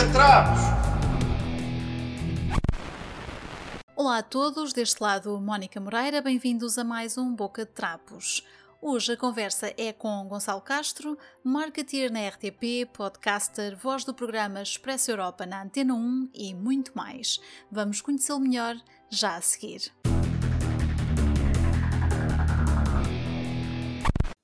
[0.00, 0.60] Boca Trapos!
[3.94, 8.42] Olá a todos, deste lado Mónica Moreira, bem-vindos a mais um Boca de Trapos.
[8.80, 15.10] Hoje a conversa é com Gonçalo Castro, marketeer na RTP, podcaster, voz do programa Expresso
[15.10, 17.38] Europa na Antena 1 e muito mais.
[17.70, 18.76] Vamos conhecê-lo melhor
[19.10, 19.92] já a seguir.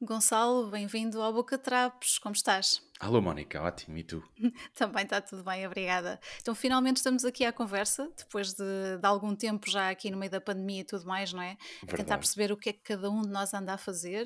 [0.03, 2.86] Gonçalo, bem-vindo ao Boca Trapos, como estás?
[2.99, 4.23] Alô Mónica, ótimo, e tu?
[4.75, 6.19] Também está tudo bem, obrigada.
[6.41, 8.65] Então finalmente estamos aqui à conversa, depois de,
[8.99, 11.59] de algum tempo já aqui no meio da pandemia e tudo mais, não é?
[11.83, 12.05] Verdade.
[12.05, 14.25] Tentar perceber o que é que cada um de nós anda a fazer.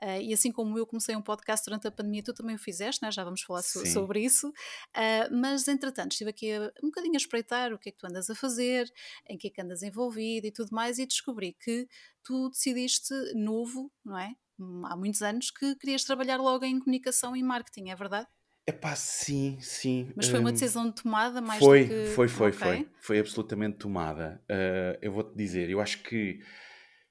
[0.00, 3.02] Uh, e assim como eu comecei um podcast durante a pandemia, tu também o fizeste,
[3.02, 3.12] não é?
[3.12, 4.48] Já vamos falar so sobre isso.
[4.50, 8.06] Uh, mas entretanto, estive aqui a, um bocadinho a espreitar o que é que tu
[8.06, 8.88] andas a fazer,
[9.28, 11.88] em que é que andas envolvido e tudo mais, e descobri que
[12.22, 14.36] tu decidiste novo, não é?
[14.84, 18.28] Há muitos anos que querias trabalhar logo em comunicação e marketing, é verdade?
[18.64, 20.12] É pá, sim, sim.
[20.14, 22.06] Mas foi uma hum, decisão tomada mais foi, do que...
[22.14, 22.60] Foi, foi, okay.
[22.60, 22.88] foi.
[23.00, 24.40] Foi absolutamente tomada.
[24.44, 26.40] Uh, eu vou-te dizer, eu acho que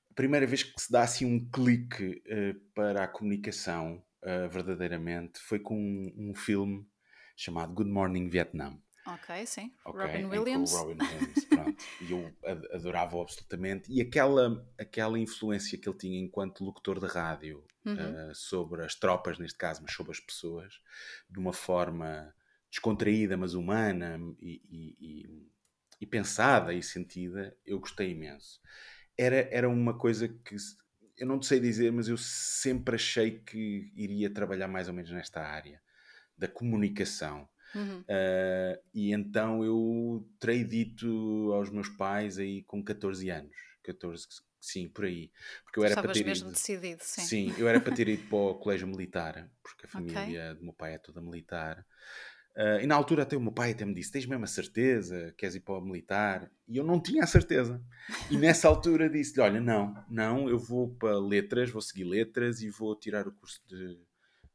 [0.09, 5.40] a primeira vez que se dá assim um clique uh, para a comunicação, uh, verdadeiramente,
[5.40, 6.88] foi com um, um filme
[7.36, 8.80] chamado Good Morning Vietnam.
[9.05, 9.73] Ok, sim.
[9.83, 10.71] Okay, Robin Williams.
[10.73, 11.83] Robin Williams, pronto.
[12.02, 12.33] e eu
[12.73, 13.91] adorava-o absolutamente.
[13.91, 18.29] E aquela, aquela influência que ele tinha enquanto locutor de rádio uhum.
[18.29, 20.79] uh, sobre as tropas, neste caso, mas sobre as pessoas,
[21.29, 22.33] de uma forma
[22.69, 25.52] descontraída, mas humana e, e, e,
[25.99, 28.61] e pensada e sentida, eu gostei imenso.
[29.17, 30.55] Era, era uma coisa que
[31.17, 35.41] eu não sei dizer, mas eu sempre achei que iria trabalhar mais ou menos nesta
[35.41, 35.81] área
[36.38, 38.00] da comunicação Uhum.
[38.02, 44.28] Uh, e então eu terei dito aos meus pais aí com 14 anos, 14,
[44.59, 45.31] sim, por aí.
[45.63, 47.22] Porque eu era para ter mesmo ido, decidido, sim.
[47.22, 50.55] Sim, eu era para ter ido para o colégio militar, porque a família okay.
[50.55, 51.86] do meu pai é toda militar.
[52.55, 55.33] Uh, e na altura até o meu pai até me disse: Tens mesmo a certeza?
[55.38, 56.52] Queres ir para o militar?
[56.67, 57.81] E eu não tinha a certeza.
[58.29, 62.69] E nessa altura disse-lhe: Olha, não, não, eu vou para letras, vou seguir letras e
[62.69, 63.97] vou tirar o curso de,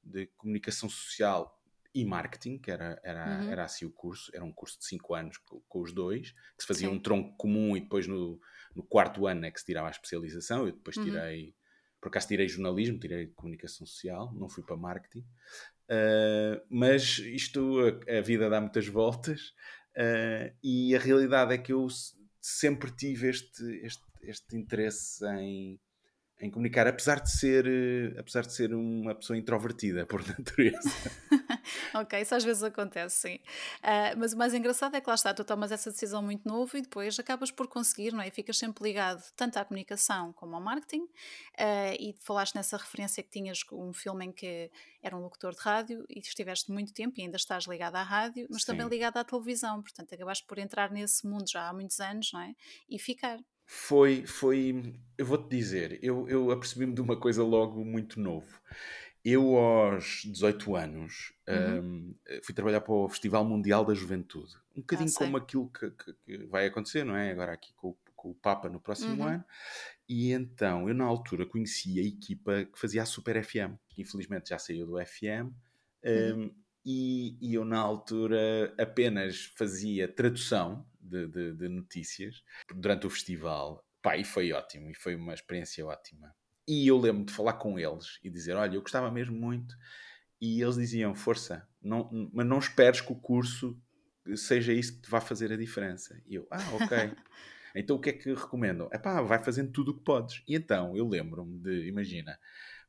[0.04, 1.55] de comunicação social
[1.96, 3.50] e marketing, que era, era, uhum.
[3.50, 6.62] era assim o curso, era um curso de 5 anos com, com, os dois, que
[6.62, 6.94] se fazia Sim.
[6.94, 8.38] um tronco comum e depois no,
[8.74, 10.66] no quarto ano é que se tirava a especialização.
[10.66, 11.04] Eu depois uhum.
[11.04, 11.52] tirei, uhum.
[11.98, 15.24] por acaso tirei jornalismo, tirei comunicação social, não fui para marketing.
[15.88, 19.54] Uh, mas isto, a, a, vida dá muitas voltas
[19.96, 21.86] uh, e a realidade é que eu
[22.42, 25.80] sempre tive este, este, este interesse em
[26.38, 30.90] em comunicar, apesar de ser, eh, apesar de ser uma pessoa introvertida por natureza.
[31.94, 33.36] ok, isso às vezes acontece, sim.
[33.78, 36.76] Uh, mas o mais engraçado é que lá está, tu tomas essa decisão muito novo
[36.76, 38.28] e depois acabas por conseguir, não é?
[38.28, 41.04] E ficas sempre ligado tanto à comunicação como ao marketing.
[41.04, 44.70] Uh, e falaste nessa referência que tinhas com um filme em que
[45.02, 48.46] era um locutor de rádio e estiveste muito tempo e ainda estás ligado à rádio,
[48.50, 48.72] mas sim.
[48.72, 49.80] também ligado à televisão.
[49.80, 52.54] Portanto, acabaste por entrar nesse mundo já há muitos anos, não é?
[52.90, 53.38] E ficar.
[53.66, 58.60] Foi, foi, eu vou-te dizer, eu, eu apercebi-me de uma coisa logo muito novo.
[59.24, 61.80] Eu, aos 18 anos, uhum.
[61.80, 64.54] um, fui trabalhar para o Festival Mundial da Juventude.
[64.76, 67.32] Um bocadinho ah, como aquilo que, que, que, vai acontecer, não é?
[67.32, 69.28] Agora aqui com, com o Papa no próximo uhum.
[69.30, 69.44] ano.
[70.08, 74.50] E então, eu na altura conheci a equipa que fazia a Super FM, que infelizmente
[74.50, 75.50] já saiu do FM.
[76.04, 76.44] Uhum.
[76.44, 76.54] Um,
[76.84, 82.42] e, e, eu na altura apenas fazia tradução de, de, de, notícias
[82.74, 83.84] durante o festival.
[84.02, 86.34] Pá, e foi ótimo, e foi uma experiência ótima.
[86.68, 89.74] E eu lembro de falar com eles e dizer: Olha, eu gostava mesmo muito.
[90.40, 93.80] E eles diziam: Força, não, mas não esperes que o curso
[94.34, 96.20] seja isso que te vá fazer a diferença.
[96.26, 97.12] E eu: Ah, ok.
[97.74, 98.88] então o que é que recomendam?
[98.92, 100.42] É pá, vai fazendo tudo o que podes.
[100.48, 102.38] E então eu lembro-me de, imagina,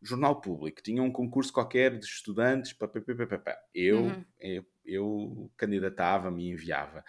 [0.02, 4.26] Jornal Público, tinha um concurso qualquer de estudantes, pá, pá, pá, pá, Eu, uhum.
[4.40, 7.04] eu, eu candidatava-me enviava.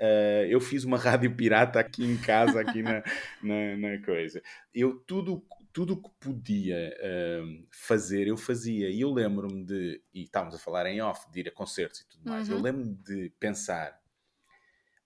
[0.00, 3.02] Uh, eu fiz uma rádio pirata aqui em casa, aqui na,
[3.42, 4.42] na, na, coisa.
[4.74, 8.90] Eu tudo tudo o que podia uh, fazer, eu fazia.
[8.90, 12.08] E eu lembro-me de, e estávamos a falar em off, de ir a concertos e
[12.08, 12.48] tudo mais.
[12.48, 12.56] Uhum.
[12.56, 14.01] Eu lembro-me de pensar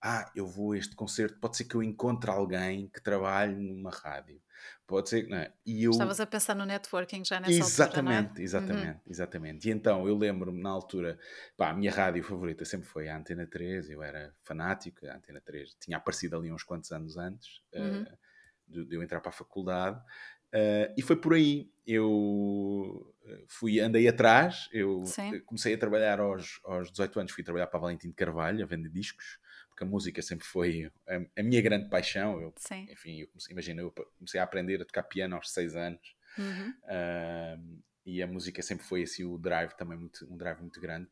[0.07, 3.91] ah, eu vou a este concerto, pode ser que eu encontre alguém que trabalhe numa
[3.91, 4.41] rádio.
[4.87, 5.53] Pode ser, não é?
[5.67, 5.91] E eu...
[5.91, 8.45] Estavas a pensar no networking já nessa exatamente, altura, é?
[8.45, 9.11] Exatamente, uhum.
[9.11, 9.69] exatamente.
[9.69, 11.19] E então eu lembro-me na altura,
[11.57, 15.41] pá, a minha rádio favorita sempre foi a Antena 3, eu era fanático, a Antena
[15.41, 18.03] 3 tinha aparecido ali uns quantos anos antes uhum.
[18.03, 18.19] uh,
[18.69, 19.99] de, de, eu entrar para a faculdade.
[20.55, 25.41] Uh, e foi por aí, eu eh, fui, andei atrás, eu Sim.
[25.41, 28.67] comecei a trabalhar aos, aos 18 anos, fui trabalhar para a Valentim de Carvalho, a
[28.67, 29.39] vender discos,
[29.77, 32.41] porque a música sempre foi a, a minha grande paixão.
[32.41, 32.89] Eu, Sim.
[32.91, 36.71] Enfim, eu comecei, imagina, eu comecei a aprender a tocar piano aos 6 anos uhum.
[36.71, 41.07] uh, e a música sempre foi assim o drive também muito, um drive muito grande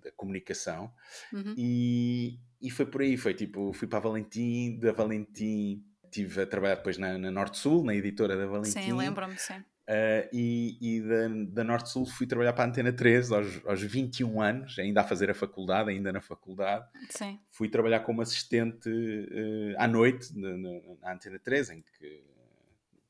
[0.00, 0.94] da comunicação.
[1.32, 1.54] Uhum.
[1.58, 6.46] E, e foi por aí, foi tipo, fui para a Valentim, da Valentim estive a
[6.46, 8.70] trabalhar depois na, na Norte Sul, na editora da Valentim.
[8.70, 9.62] Sim, lembro-me, sim.
[9.88, 13.82] Uh, e, e da, da Norte Sul fui trabalhar para a Antena 13 aos, aos
[13.82, 16.84] 21 anos, ainda a fazer a faculdade, ainda na faculdade.
[17.08, 17.38] Sim.
[17.52, 22.24] Fui trabalhar como assistente uh, à noite na, na, na, Antena 13, em que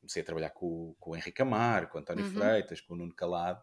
[0.01, 2.33] comecei a trabalhar com, com o Henrique Amar, com o António uhum.
[2.33, 3.63] Freitas, com o Nuno Calado,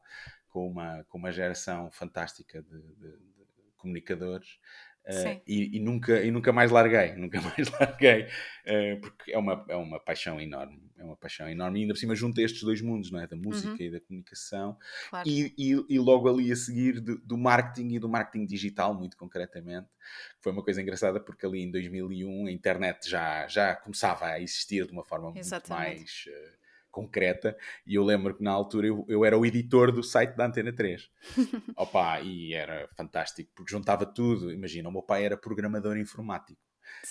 [0.50, 4.60] com uma, com uma geração fantástica de, de, de comunicadores.
[5.06, 9.66] Uh, e, e, nunca, e nunca mais larguei, nunca mais larguei, uh, porque é uma,
[9.68, 12.82] é uma paixão enorme, é uma paixão enorme, e ainda por cima junta estes dois
[12.82, 13.28] mundos, não é?
[13.28, 13.78] Da música uhum.
[13.82, 14.78] e da comunicação,
[15.10, 15.28] claro.
[15.28, 19.18] e, e, e, logo ali a seguir do, do, marketing e do marketing digital, muito
[19.18, 19.90] concretamente,
[20.40, 24.86] foi uma coisa engraçada, porque ali em 2001 a internet já, já começava a existir
[24.86, 25.86] de uma forma Exatamente.
[25.86, 26.26] muito mais...
[26.28, 26.63] Uh,
[26.94, 30.46] concreta, e eu lembro que na altura eu, eu era o editor do site da
[30.46, 31.10] Antena 3.
[31.76, 34.52] Opa, e era fantástico, porque juntava tudo.
[34.52, 36.62] Imagina, o meu pai era programador informático.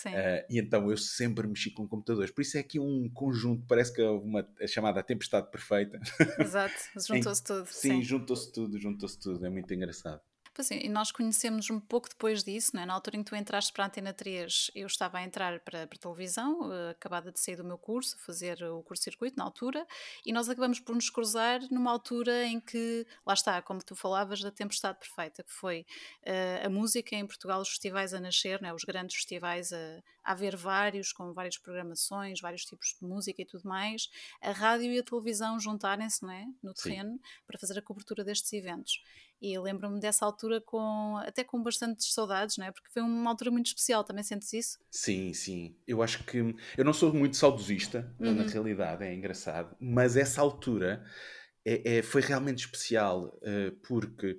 [0.07, 2.31] Uh, e então eu sempre mexi com computadores.
[2.31, 5.99] Por isso é que um conjunto, parece que é uma a chamada tempestade perfeita.
[6.39, 6.75] Exato,
[7.07, 7.67] juntou-se tudo.
[7.67, 8.03] Sim, sim.
[8.03, 9.45] juntou-se tudo, juntou-se tudo.
[9.45, 10.21] É muito engraçado.
[10.55, 12.87] Pois sim, e nós conhecemos um pouco depois disso, não é?
[12.87, 15.87] na altura em que tu entraste para a Antena 3, eu estava a entrar para,
[15.87, 19.87] para a televisão, uh, acabada de sair do meu curso, fazer o curso-circuito na altura,
[20.27, 24.43] e nós acabamos por nos cruzar numa altura em que, lá está, como tu falavas,
[24.43, 25.87] da tempestade perfeita, que foi
[26.27, 28.75] uh, a música em Portugal, os festivais a nascer, não é?
[28.75, 33.47] os grandes festivais a, a haver vários, com várias programações, vários tipos de música e
[33.47, 34.11] tudo mais,
[34.43, 36.45] a rádio e a televisão juntarem-se não é?
[36.63, 37.21] no terreno Sim.
[37.47, 39.01] para fazer a cobertura destes eventos.
[39.43, 42.71] E lembro-me dessa altura com até com bastantes saudades, não é?
[42.71, 44.79] Porque foi uma altura muito especial, também sentes isso?
[44.89, 45.77] Sim, sim.
[45.85, 48.35] Eu acho que eu não sou muito saudosista, uhum.
[48.37, 51.05] na realidade, é engraçado, mas essa altura
[51.67, 54.39] é, é foi realmente especial uh, porque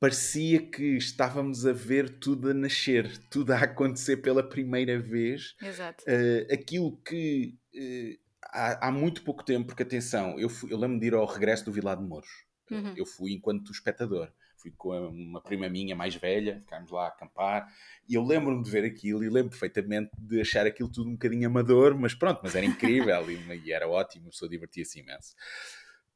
[0.00, 5.54] parecia que estávamos a ver tudo a nascer, tudo a acontecer pela primeira vez.
[5.62, 6.04] Exato.
[6.04, 10.98] Uh, aquilo que uh, há, há, muito pouco tempo, porque atenção, eu, fui, eu lembro
[10.98, 12.43] de ir ao regresso do Vilar de Mouros.
[12.70, 12.94] Uhum.
[12.96, 14.32] Eu fui enquanto espectador.
[14.56, 17.70] Fui com uma prima minha mais velha, ficámos lá a acampar,
[18.08, 21.46] e eu lembro-me de ver aquilo e lembro perfeitamente de achar aquilo tudo um bocadinho
[21.46, 25.34] amador, mas pronto, mas era incrível e, e, era ótimo, a pessoa divertia-se imenso.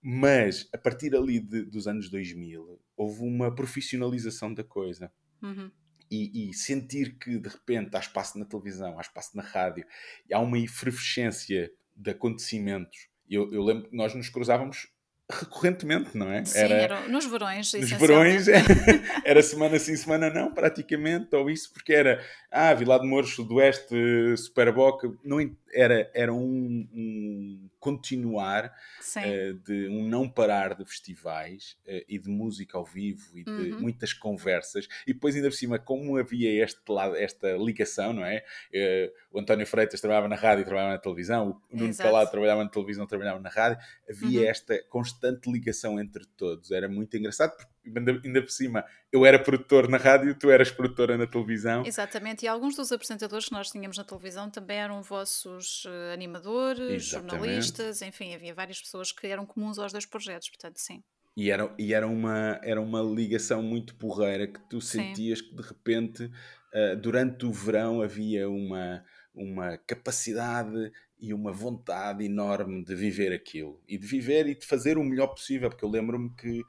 [0.01, 5.13] Mas a partir ali de, dos anos 2000 houve uma profissionalização da coisa.
[5.43, 5.71] Uhum.
[6.11, 9.85] E, e, sentir que de repente há espaço na televisão, há espaço na rádio,
[10.33, 13.09] há uma efervescência de acontecimentos.
[13.29, 14.89] Eu, eu lembro que nós nos cruzávamos
[15.31, 16.45] recorrentemente, não é?
[16.45, 17.73] Sim, era, era nos verões.
[17.75, 18.65] Nos verões, era,
[19.25, 23.95] era, semana sim, semana não, praticamente, ou isso, porque era, ah, Vila de Mouros, Sudoeste,
[24.39, 25.39] Superboca, não,
[25.73, 28.73] era, era um, um continuar
[29.17, 33.51] uh, de um não parar de festivais uh, e de música ao vivo e de
[33.51, 33.81] uhum.
[33.81, 34.89] muitas conversas.
[35.07, 38.45] E depois ainda por cima como havia este lado, esta ligação não é?
[38.73, 42.65] Uh, o António Freitas trabalhava na rádio e trabalhava na televisão o Nuno Calado trabalhava
[42.65, 43.79] na televisão trabalhava na rádio
[44.09, 44.49] havia uhum.
[44.49, 46.71] esta constante ligação entre todos.
[46.71, 51.17] Era muito engraçado porque ainda por cima, eu era produtor na rádio, tu eras produtora
[51.17, 51.85] na televisão.
[51.85, 57.07] Exatamente, e alguns dos apresentadores que nós tínhamos na televisão também eram vossos uh, animadores,
[57.07, 57.31] Exatamente.
[57.31, 61.03] jornalistas, enfim, havia várias pessoas que eram comuns aos dois projetos, portanto, sim.
[61.37, 65.45] E era, e era, uma, era uma ligação muito porreira que tu sentias sim.
[65.47, 72.85] que de repente, uh, durante o verão, havia uma, uma capacidade e uma vontade enorme
[72.85, 76.31] de viver aquilo e de viver e de fazer o melhor possível, porque eu lembro-me
[76.35, 76.63] que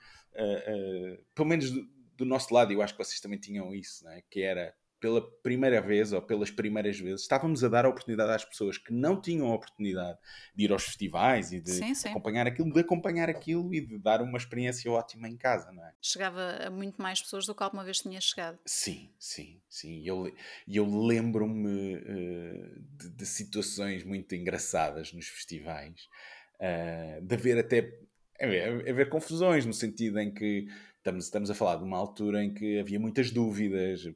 [1.34, 4.22] pelo menos do, do, nosso lado, eu acho que vocês também tinham isso, né?
[4.30, 8.46] que era pela primeira vez ou pelas primeiras vezes, estávamos a dar a oportunidade às
[8.46, 10.20] pessoas que não tinham a oportunidade
[10.54, 12.10] de ir aos festivais e de sim, sim.
[12.10, 15.94] acompanhar aquilo, de acompanhar aquilo e de dar uma experiência ótima em casa, não é?
[16.02, 18.60] Chegava a muito mais pessoas do que alguma vez tinha chegado.
[18.66, 20.02] Sim, sim, sim.
[20.02, 20.32] E eu,
[20.68, 26.10] eu lembro-me uh, de, de, situações muito engraçadas nos festivais,
[26.56, 28.00] uh, de haver até
[28.40, 30.68] é haver confusões, no sentido em que
[30.98, 34.10] estamos, estamos a falar de uma altura em que havia muitas dúvidas.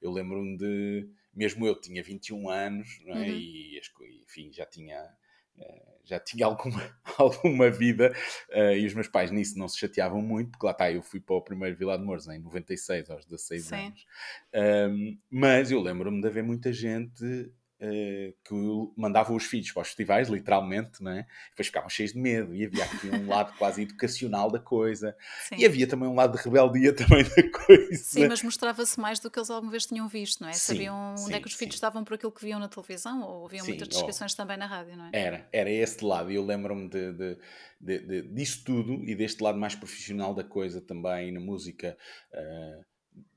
[0.00, 3.28] Eu lembro-me de, mesmo eu tinha 21 anos, não é?
[3.28, 3.36] Uhum.
[3.36, 3.80] e
[4.24, 5.10] enfim, já tinha
[5.58, 6.82] eh, já tinha alguma,
[7.16, 8.12] alguma vida
[8.50, 11.20] uh, e os meus pais nisso não se chateavam muito, porque lá está, eu fui
[11.20, 13.74] para o primeiro Vila de Mouros em 96, aos 16 Sim.
[13.76, 14.06] anos.
[14.52, 17.52] Um, mas eu lembro-me de haver muita gente
[17.82, 18.54] uh, que
[18.96, 21.26] mandavam os filhos para os festivais, literalmente, não é?
[21.50, 25.16] depois ficavam cheios de medo e havia aqui um lado quase educacional da coisa
[25.48, 25.56] Sim.
[25.58, 27.94] e havia também um lado de rebeldia também da coisa.
[27.94, 30.52] Sim, mas mostrava-se mais do que eles alguma vez tinham visto, não é?
[30.52, 33.22] Sim, Sabiam onde sim, é que os filhos estavam por aquilo que viam na televisão
[33.22, 35.10] ou ouviam muitas descrições oh, também na rádio, não é?
[35.12, 37.38] Era, era esse lado e eu lembro-me de, de,
[37.80, 41.96] de, de, disso tudo e deste lado mais profissional da coisa também na música.
[42.32, 42.91] Uh,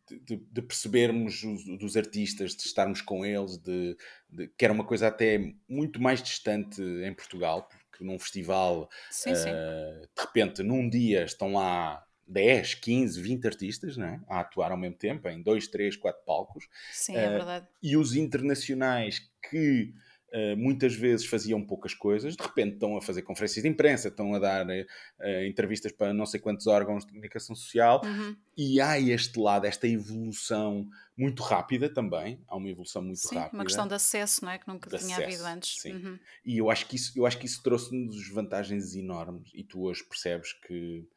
[0.07, 3.97] de, de, percebermos os, dos artistas, de estarmos com eles, de,
[4.29, 9.31] de, que era uma coisa até muito mais distante em Portugal, porque num festival, sim,
[9.31, 9.51] uh, sim.
[9.51, 14.97] de repente, num dia estão lá 10, 15, 20 artistas né, a atuar ao mesmo
[14.97, 16.67] tempo, em 2, 3, 4 palcos.
[16.91, 17.67] Sim, é verdade.
[17.81, 19.19] E os internacionais
[19.49, 19.93] que
[20.33, 24.33] uh, muitas vezes faziam poucas coisas, de repente estão a fazer conferências de imprensa, estão
[24.33, 28.35] a dar uh, entrevistas para não sei quantos órgãos de comunicação social, uhum.
[28.57, 33.57] e há este lado, esta evolução muito rápida também, há uma evolução muito sim, rápida.
[33.57, 34.57] uma questão de acesso, não é?
[34.57, 35.81] Que nunca de tinha acesso, havido antes.
[35.81, 35.93] Sim.
[35.93, 36.19] Uhum.
[36.45, 40.03] E eu acho que isso, eu acho que isso trouxe-nos vantagens enormes, e tu hoje
[40.03, 41.07] percebes que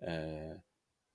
[0.00, 0.62] Uh,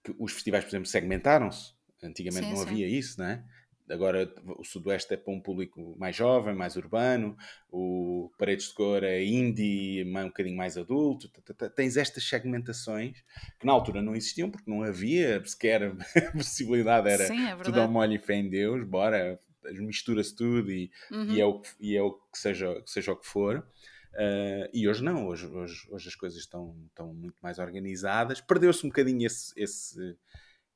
[0.03, 1.73] que os festivais, por exemplo, segmentaram-se.
[2.03, 2.69] Antigamente sim, não sim.
[2.69, 3.45] havia isso, não é?
[3.89, 7.37] Agora o Sudoeste é para um público mais jovem, mais urbano,
[7.69, 11.29] o Paredes de Cor é indie, um bocadinho mais adulto.
[11.75, 13.23] Tens estas segmentações
[13.59, 15.91] que na altura não existiam porque não havia sequer a
[16.31, 19.39] possibilidade, era Sim, é tudo ao molho e fé em Deus, bora,
[19.71, 21.33] mistura-se tudo e, uhum.
[21.33, 23.65] e, é o, e é o que seja, que seja o que for.
[24.13, 28.39] Uh, e hoje não, hoje, hoje, hoje as coisas estão, estão muito mais organizadas.
[28.39, 30.15] Perdeu-se um bocadinho esse, esse,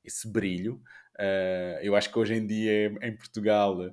[0.04, 0.82] esse brilho.
[1.18, 3.92] Uh, eu acho que hoje em dia em Portugal uh,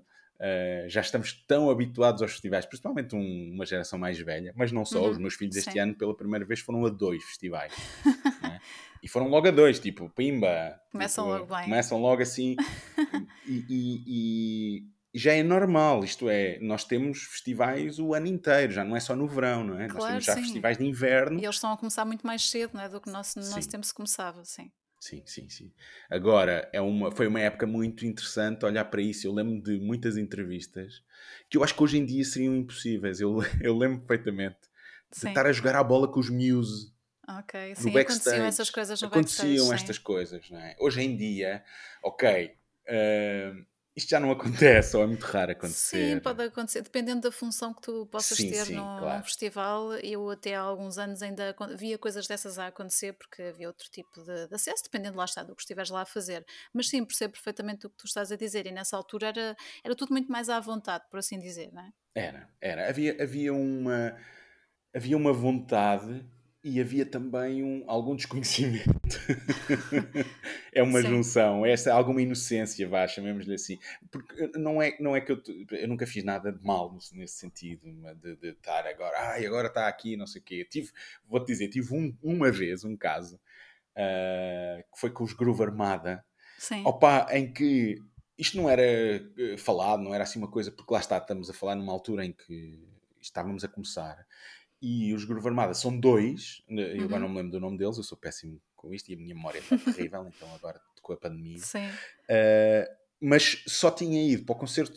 [0.88, 5.04] já estamos tão habituados aos festivais, principalmente um, uma geração mais velha, mas não só.
[5.06, 5.80] Uhum, os meus filhos este sim.
[5.80, 7.74] ano, pela primeira vez, foram a dois festivais.
[8.44, 8.60] né?
[9.02, 10.80] E foram logo a dois, tipo, pimba.
[10.92, 11.64] Começam tipo, logo bem.
[11.66, 12.56] Começam logo assim.
[13.48, 14.84] e, e, e
[15.16, 19.16] já é normal, isto é, nós temos festivais o ano inteiro, já não é só
[19.16, 19.88] no verão, não é?
[19.88, 20.42] Claro, nós temos já sim.
[20.42, 21.40] festivais de inverno.
[21.40, 22.90] E eles estão a começar muito mais cedo, não é?
[22.90, 24.70] Do que no nosso, no nosso tempo se começava, sim.
[25.06, 25.72] Sim, sim, sim.
[26.10, 29.28] Agora, é uma, foi uma época muito interessante olhar para isso.
[29.28, 31.04] Eu lembro de muitas entrevistas
[31.48, 33.20] que eu acho que hoje em dia seriam impossíveis.
[33.20, 34.58] Eu, eu lembro perfeitamente
[35.12, 35.28] de sim.
[35.28, 36.92] estar a jogar a bola com os Muse.
[37.28, 38.10] Ok, no sim, backstage.
[38.16, 40.76] aconteciam essas coisas no Aconteciam backstage, estas coisas, não é?
[40.80, 41.64] Hoje em dia,
[42.02, 42.58] ok,
[42.88, 46.16] uh, isto já não acontece, ou é muito raro acontecer.
[46.16, 49.24] Sim, pode acontecer, dependendo da função que tu possas Sim, ter sim, num, claro.
[49.24, 49.94] festival.
[49.96, 54.22] Eu até há alguns anos ainda via coisas dessas a acontecer porque havia outro tipo
[54.22, 56.46] de, de acesso, dependendo lá está do que estiveres lá a fazer.
[56.74, 59.96] Mas sim, percebo perfeitamente o que tu estás a dizer e nessa altura era, era
[59.96, 61.90] tudo muito mais à vontade, por assim dizer, não é?
[62.14, 62.90] Era, era.
[62.90, 64.18] Havia, havia, uma,
[64.94, 66.26] havia uma vontade
[66.66, 68.90] e havia também um, algum desconhecimento.
[70.74, 71.10] é uma Sim.
[71.10, 73.78] junção, essa alguma inocência, vá, chamemos-lhe assim.
[74.10, 77.86] Porque não é, não é que eu, eu nunca fiz nada de mal nesse, sentido,
[78.16, 80.66] de, de estar agora, ai, agora está aqui, não sei o quê.
[80.68, 80.90] Tive,
[81.28, 83.40] vou-te dizer, tive um- uma vez um caso
[83.96, 86.26] ah, que foi com os Groove Armada,
[86.58, 86.82] Sim.
[86.84, 88.02] opa, em que
[88.40, 91.54] isto não era eh, falado, não era assim uma coisa, porque lá está, estamos a
[91.54, 92.84] falar numa altura em que
[93.22, 94.26] estávamos a começar.
[94.88, 97.20] E os Groove Armada são dois, eu agora Uhum.
[97.22, 99.58] não me lembro do nome deles, eu sou péssimo com isto e a minha memória
[99.58, 101.58] está terrível, então agora com a pandemia.
[101.58, 101.88] Sim.
[102.30, 104.94] Uh, mas só tinha ido para o concerto.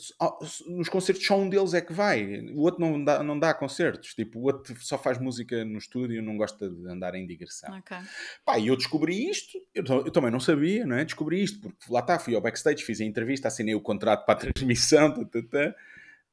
[0.66, 2.40] nos concertos, só um deles é que vai.
[2.50, 4.12] O outro não dá, não dá concertos.
[4.12, 7.74] Tipo, o outro só faz música no estúdio, não gosta de andar em digressão.
[7.78, 7.96] Ok.
[8.44, 11.04] Pá, e eu descobri isto, eu, eu também não sabia, não é?
[11.04, 14.34] Descobri isto, porque lá está, fui ao backstage, fiz a entrevista, assinei o contrato para
[14.34, 15.74] a transmissão, tá, tá.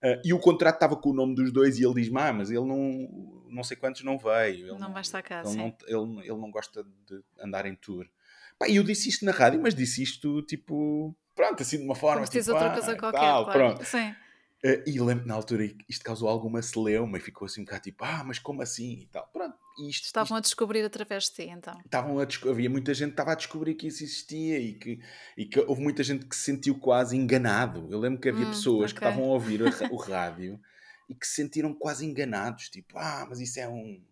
[0.03, 2.51] Uh, e o contrato estava com o nome dos dois e ele diz-me, ah, mas
[2.51, 4.67] ele não, não sei quantos não veio.
[4.67, 5.57] Ele Não vai estar cá, ele sim.
[5.57, 8.05] não, ele, ele não gosta de andar em tour.
[8.59, 11.95] Pá, e eu disse isto na rádio, mas disse isto tipo, pronto, assim de uma
[11.95, 12.25] forma.
[12.25, 13.59] Como tipo, outra ah, coisa qualquer, tal, claro.
[13.59, 13.85] pronto.
[13.85, 14.15] Sim.
[14.63, 18.03] Uh, e lembro na altura isto causou alguma celeuma e ficou assim um bocado tipo,
[18.03, 19.27] ah, mas como assim e tal.
[19.27, 19.55] Pronto,
[19.88, 21.77] isto, Estavam a descobrir através de ti, então.
[21.85, 25.00] estavam a desco- havia muita gente que estava a descobrir que isso existia e que,
[25.38, 27.88] e que houve muita gente que se sentiu quase enganado.
[27.91, 29.07] Eu lembro que havia Hum, pessoas que ok.
[29.07, 30.59] estavam a ouvir o rádio
[31.09, 34.03] e que se sentiram quase enganados, tipo, ah, mas isso é um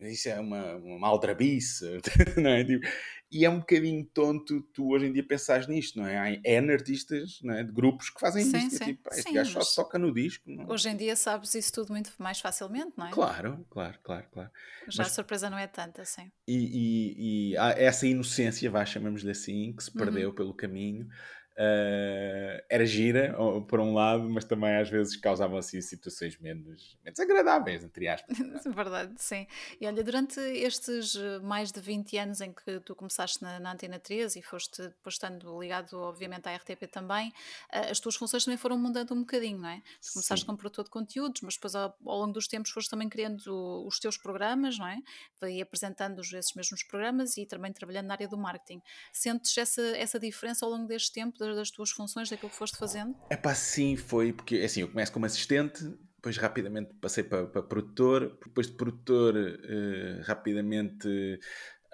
[0.00, 1.84] isso é uma, uma aldrabice,
[2.42, 2.64] não é?
[2.64, 2.86] Tipo,
[3.30, 6.18] e é um bocadinho tonto tu hoje em dia pensares nisto, não é?
[6.18, 7.62] Há N artistas não é?
[7.64, 8.80] de grupos que fazem Sim, isto, e sim.
[8.80, 10.50] tipo, "Pá, este Sim, gajo só toca no disco.
[10.50, 10.68] Não?
[10.68, 13.16] Hoje em dia sabes isso tudo muito mais facilmente, não é?
[13.16, 14.50] Claro, claro, claro, claro.
[14.86, 16.30] Já Mas a surpresa não é tanta, sim.
[16.46, 19.94] e, e- e há essa inocência, vá, chamemos-lhe assim, que se Uhum.
[19.94, 21.08] perdeu pelo caminho.
[21.56, 23.36] Eh, era gira,
[23.68, 28.38] por um lado, mas também às vezes causavam assim situações menos, menos agradáveis, entre aspas.
[28.40, 28.70] é?
[28.70, 29.46] Verdade, sim.
[29.80, 33.72] E olha, durante estes eh, mais de 20 anos em que tu começaste na, na
[33.72, 37.32] Antena 13 e foste depois estando ligado, obviamente, à RTP também,
[37.70, 39.82] eh, as tuas funções também foram mudando um bocadinho, não é?
[40.00, 40.46] Tu começaste Sim.
[40.46, 43.98] como produtor de conteúdos, mas depois ao, ao longo dos tempos foste também criando os
[43.98, 44.98] teus programas, não é?
[45.40, 48.80] Vai apresentando esses mesmos programas e também trabalhando na área do marketing.
[49.12, 53.14] Sentes essa, essa diferença ao longo deste tempo das, tuas funções, daquilo que foste fazendo?
[53.30, 55.84] É pá, sim, foi porque assim, eu começo como assistente,
[56.16, 61.40] depois rapidamente passei para, para produtor, depois de produtor, eh, rapidamente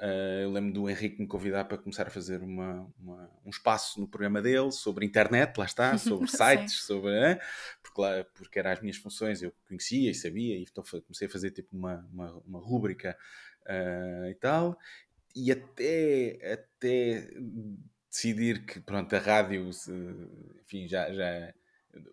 [0.01, 4.01] Uh, eu lembro do Henrique me convidar para começar a fazer uma, uma, um espaço
[4.01, 7.11] no programa dele sobre internet, lá está, sobre sites, sobre.
[7.11, 7.39] Uh,
[7.83, 11.31] porque, lá, porque eram as minhas funções, eu conhecia e sabia, e então comecei a
[11.31, 13.19] fazer tipo uma, uma, uma rúbrica
[13.67, 14.79] uh, e tal.
[15.35, 17.29] E até, até
[18.11, 19.71] decidir que pronto, a rádio,
[20.65, 21.53] enfim, já, já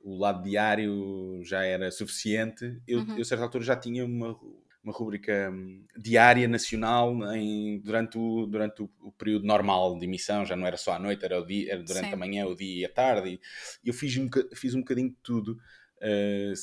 [0.04, 3.16] o lado diário já era suficiente, eu, uhum.
[3.16, 4.38] eu a certa altura já tinha uma
[4.86, 10.46] uma rubrica hum, diária nacional em, durante, o, durante o, o, período normal de emissão,
[10.46, 12.14] já não era só à noite, era, o dia, era durante Sim.
[12.14, 13.42] a manhã, o dia e a tarde.
[13.84, 15.58] E eu fiz um, fiz um bocadinho de tudo.
[16.02, 16.54] Uh,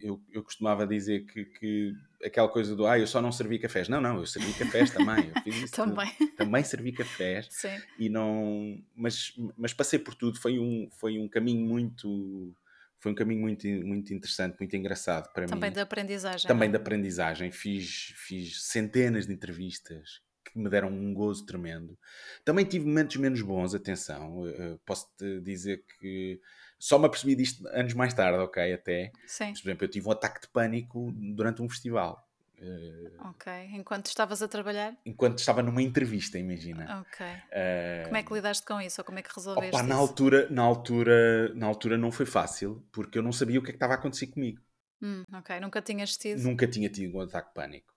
[0.00, 3.88] eu, eu costumava dizer que, que, aquela coisa do ah, eu só não servi cafés.
[3.88, 5.30] Não, não, eu servi cafés também.
[5.34, 6.10] Eu fiz isso também.
[6.36, 7.46] também servi cafés.
[7.50, 7.80] Sim.
[7.98, 10.38] E não, mas, mas passei por tudo.
[10.40, 12.54] Foi um, foi um caminho muito
[13.02, 15.60] foi um caminho muito, muito interessante, muito engraçado para Também mim.
[15.60, 16.46] Também de aprendizagem.
[16.46, 17.50] Também de aprendizagem.
[17.50, 21.98] Fiz, fiz centenas de entrevistas que me deram um gozo tremendo.
[22.44, 24.42] Também tive momentos menos bons, atenção.
[24.42, 26.40] Uh, Posso-te dizer que
[26.82, 28.72] só me apercebi disto anos mais tarde, ok?
[28.72, 29.12] Até.
[29.24, 29.50] Sim.
[29.50, 32.28] Mas, por exemplo, eu tive um ataque de pânico durante um festival.
[32.58, 33.52] Uh, ok.
[33.74, 34.96] Enquanto estavas a trabalhar?
[35.06, 37.02] Enquanto estava numa entrevista, imagina.
[37.02, 37.24] Ok.
[37.24, 39.00] Uh, como é que lidaste com isso?
[39.00, 42.84] Ou como é que resolveste opa, na altura, na altura, na altura não foi fácil,
[42.90, 44.60] porque eu não sabia o que é que estava a acontecer comigo.
[45.00, 45.60] Hum, ok.
[45.60, 46.42] Nunca tinhas tido?
[46.42, 47.94] Nunca tinha tido um ataque de pânico.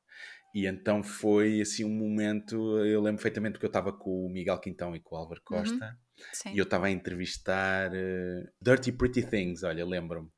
[0.53, 4.59] E então foi assim um momento, eu lembro perfeitamente porque eu estava com o Miguel
[4.59, 5.57] Quintão e com o Álvaro uhum.
[5.57, 6.04] Costa uhum.
[6.53, 10.29] E eu estava a entrevistar uh, Dirty Pretty Things, olha, lembro-me,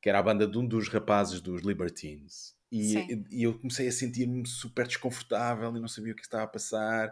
[0.00, 2.56] que era a banda de um dos rapazes dos Libertines.
[2.70, 6.48] E, e, eu comecei a sentir-me super desconfortável e não sabia o que estava a
[6.48, 7.10] passar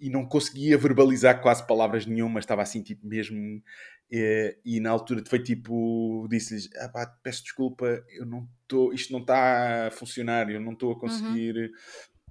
[0.00, 3.62] e não conseguia verbalizar quase palavras nenhuma, estava assim tipo mesmo.
[4.10, 8.92] E, eh, e na altura foi tipo, disse-lhes: ah, pá, peço desculpa, eu não estou,
[8.92, 11.00] isto não está a funcionar, eu não estou a uhum.
[11.00, 11.56] conseguir.
[11.56, 11.70] Uhum.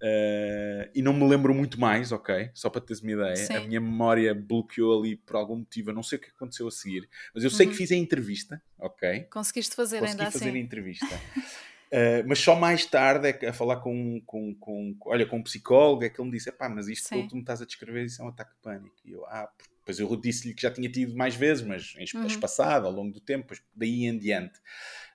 [0.01, 2.49] Uh, e não me lembro muito mais, ok?
[2.53, 3.35] Só para teres uma ideia.
[3.35, 3.53] Sim.
[3.53, 5.89] A minha memória bloqueou ali por algum motivo.
[5.89, 7.71] Eu não sei o que aconteceu a seguir, mas eu sei uhum.
[7.71, 9.21] que fiz a entrevista, ok?
[9.31, 10.57] Conseguiste fazer Consegui ainda fazer assim.
[10.57, 11.15] a entrevista.
[11.45, 16.03] Uh, mas só mais tarde, é a falar com, com, com, olha, com um psicólogo,
[16.03, 18.21] é que ele me disse: pá, mas isto que tu me estás a descrever, isso
[18.21, 18.95] é um ataque de pânico.
[19.05, 19.49] E eu, ah,
[19.85, 22.25] depois eu disse-lhe que já tinha tido mais vezes, mas em uhum.
[22.25, 24.59] espaçado, ao longo do tempo, daí em diante.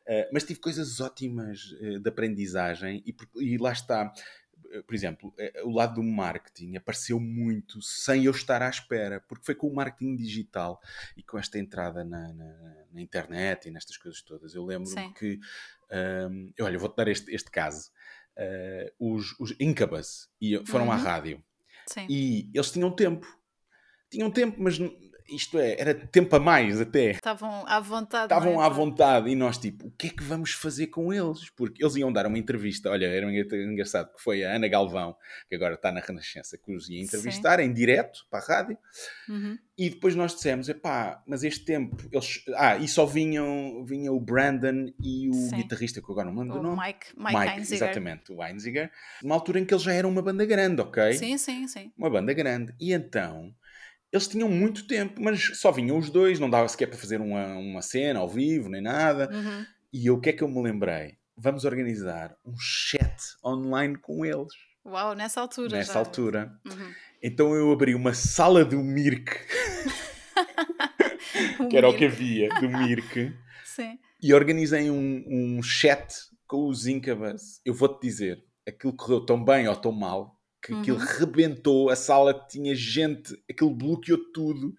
[0.07, 4.12] Uh, mas tive coisas ótimas uh, de aprendizagem e, e lá está
[4.87, 9.54] por exemplo, o lado do marketing apareceu muito sem eu estar à espera, porque foi
[9.54, 10.80] com o marketing digital
[11.16, 14.54] e com esta entrada na, na, na internet e nestas coisas todas.
[14.54, 15.40] Eu lembro-me que
[16.30, 17.90] um, olha, vou-te dar este, este caso.
[18.37, 20.30] Uh, os, os Incubus
[20.66, 20.92] foram uhum.
[20.92, 21.42] à rádio
[21.87, 22.06] Sim.
[22.09, 23.26] e eles tinham tempo.
[24.09, 24.78] Tinham tempo, mas
[25.31, 27.12] isto é, era tempo a mais até.
[27.12, 28.25] Estavam à vontade.
[28.25, 28.66] Estavam é?
[28.66, 31.49] à vontade e nós, tipo, o que é que vamos fazer com eles?
[31.51, 32.90] Porque eles iam dar uma entrevista.
[32.90, 35.16] Olha, era engraçado que foi a Ana Galvão,
[35.49, 37.66] que agora está na Renascença, que os ia entrevistar Sim.
[37.66, 38.79] em direto para a rádio.
[39.29, 39.59] Uhum.
[39.79, 42.45] E depois nós dissemos, epá, mas este tempo, eles...
[42.55, 45.57] Ah, e só vinham, vinha o Brandon e o Sim.
[45.57, 46.87] guitarrista, que agora não me lembro o nome.
[46.87, 47.77] Mike, Mike, Mike Einziger.
[47.77, 48.90] exatamente, o Einziger.
[49.23, 51.14] Uma altura em que eles já eram uma banda grande, ok?
[51.14, 51.90] Sim, sim, sim.
[51.97, 52.75] Uma banda grande.
[52.79, 53.55] E então
[54.12, 57.57] eles tinham muito tempo, mas só vinham os dois, não dava sequer para fazer uma,
[57.57, 59.31] uma cena ao vivo, nem nada.
[59.33, 59.66] Uhum.
[59.92, 61.16] E eu, o que é que eu me lembrei?
[61.37, 64.53] Vamos organizar um chat online com eles.
[64.85, 65.77] Uau, nessa altura.
[65.77, 65.99] Nessa já.
[66.01, 66.53] altura.
[66.66, 66.92] Uhum.
[67.23, 69.31] Então eu abri uma sala do Mirk,
[71.70, 73.33] que era o que havia do Mirk,
[73.64, 73.99] Sim.
[74.23, 76.14] e organizei um, um chat
[76.46, 77.61] com os Incubus.
[77.64, 80.81] Eu vou-te dizer, aquilo correu tão bem ou tão mal que uhum.
[80.81, 84.75] aquilo rebentou, a sala tinha gente, aquilo bloqueou tudo.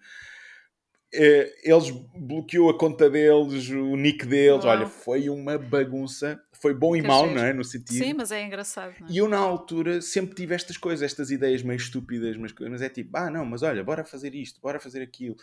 [1.14, 4.64] Uh, eles bloqueou a conta deles, o nick deles.
[4.64, 6.40] Olha, foi uma bagunça.
[6.62, 7.52] Foi bom e mau, não é?
[7.52, 7.98] No sentido.
[7.98, 8.92] Sim, mas é engraçado.
[8.92, 9.06] É?
[9.10, 12.88] E eu, na altura, sempre tive estas coisas, estas ideias meio estúpidas, mas, mas é
[12.88, 15.34] tipo, ah, não, mas olha, bora fazer isto, bora fazer aquilo.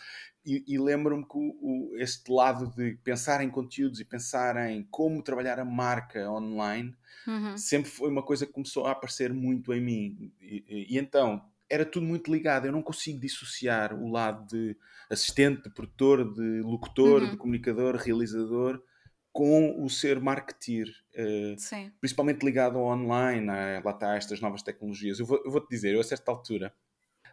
[0.45, 4.88] E, e lembro-me que o, o, este lado de pensar em conteúdos e pensar em
[4.89, 6.95] como trabalhar a marca online
[7.27, 7.58] uhum.
[7.58, 10.32] sempre foi uma coisa que começou a aparecer muito em mim.
[10.39, 12.65] E, e, e, então era tudo muito ligado.
[12.65, 14.73] Eu não consigo dissociar o lado de
[15.10, 17.32] assistente, de produtor, de locutor, uhum.
[17.32, 18.82] de comunicador, realizador
[19.31, 25.19] com o ser marketeer, uh, principalmente ligado ao online, uh, lá está estas novas tecnologias.
[25.19, 26.73] Eu vou-te vou dizer, eu a certa altura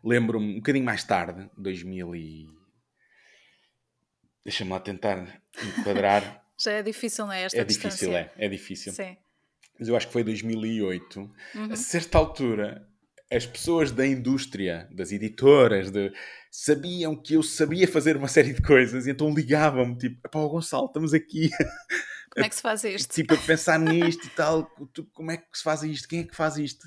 [0.04, 2.48] lembro-me um bocadinho mais tarde, 2000 e...
[4.44, 5.42] Deixa-me lá tentar
[5.78, 6.44] enquadrar.
[6.59, 7.42] Já é difícil, não é?
[7.42, 8.06] Esta é distância.
[8.06, 8.32] difícil, é.
[8.37, 8.92] É difícil.
[8.92, 9.16] Sim
[9.78, 11.20] mas eu acho que foi 2008,
[11.54, 11.72] uhum.
[11.72, 12.88] a certa altura,
[13.31, 16.12] as pessoas da indústria, das editoras, de,
[16.51, 20.87] sabiam que eu sabia fazer uma série de coisas e então ligavam-me, tipo, pá, Gonçalo,
[20.87, 21.51] estamos aqui.
[22.31, 23.15] Como é que se faz isto?
[23.15, 24.71] Tipo, a pensar nisto e tal,
[25.15, 26.07] como é que se faz isto?
[26.07, 26.87] Quem é que faz isto?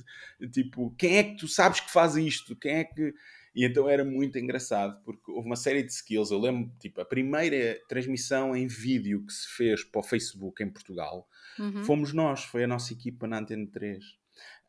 [0.52, 2.56] Tipo, quem é que tu sabes que faz isto?
[2.56, 3.16] Quem é que.
[3.56, 6.30] E então era muito engraçado, porque houve uma série de skills.
[6.30, 10.70] Eu lembro, tipo, a primeira transmissão em vídeo que se fez para o Facebook em
[10.70, 11.28] Portugal
[11.60, 11.84] uhum.
[11.84, 14.04] fomos nós, foi a nossa equipa na Antena 3.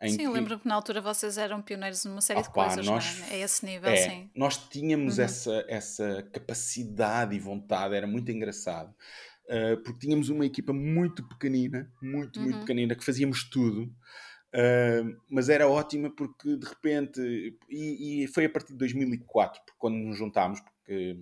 [0.08, 0.28] Sim, que...
[0.28, 3.22] lembro que na altura vocês eram pioneiros numa série Opa, de coisas, nós...
[3.30, 3.34] é?
[3.34, 4.30] A esse nível, é, sim.
[4.34, 5.24] Nós tínhamos uhum.
[5.24, 8.94] essa, essa capacidade e vontade, era muito engraçado.
[9.44, 12.44] Uh, porque tínhamos uma equipa muito pequenina, muito, uhum.
[12.44, 13.92] muito pequenina, que fazíamos tudo.
[14.52, 17.20] Uh, mas era ótima porque de repente,
[17.68, 21.16] e, e, foi a partir de 2004, porque quando nos juntámos, porque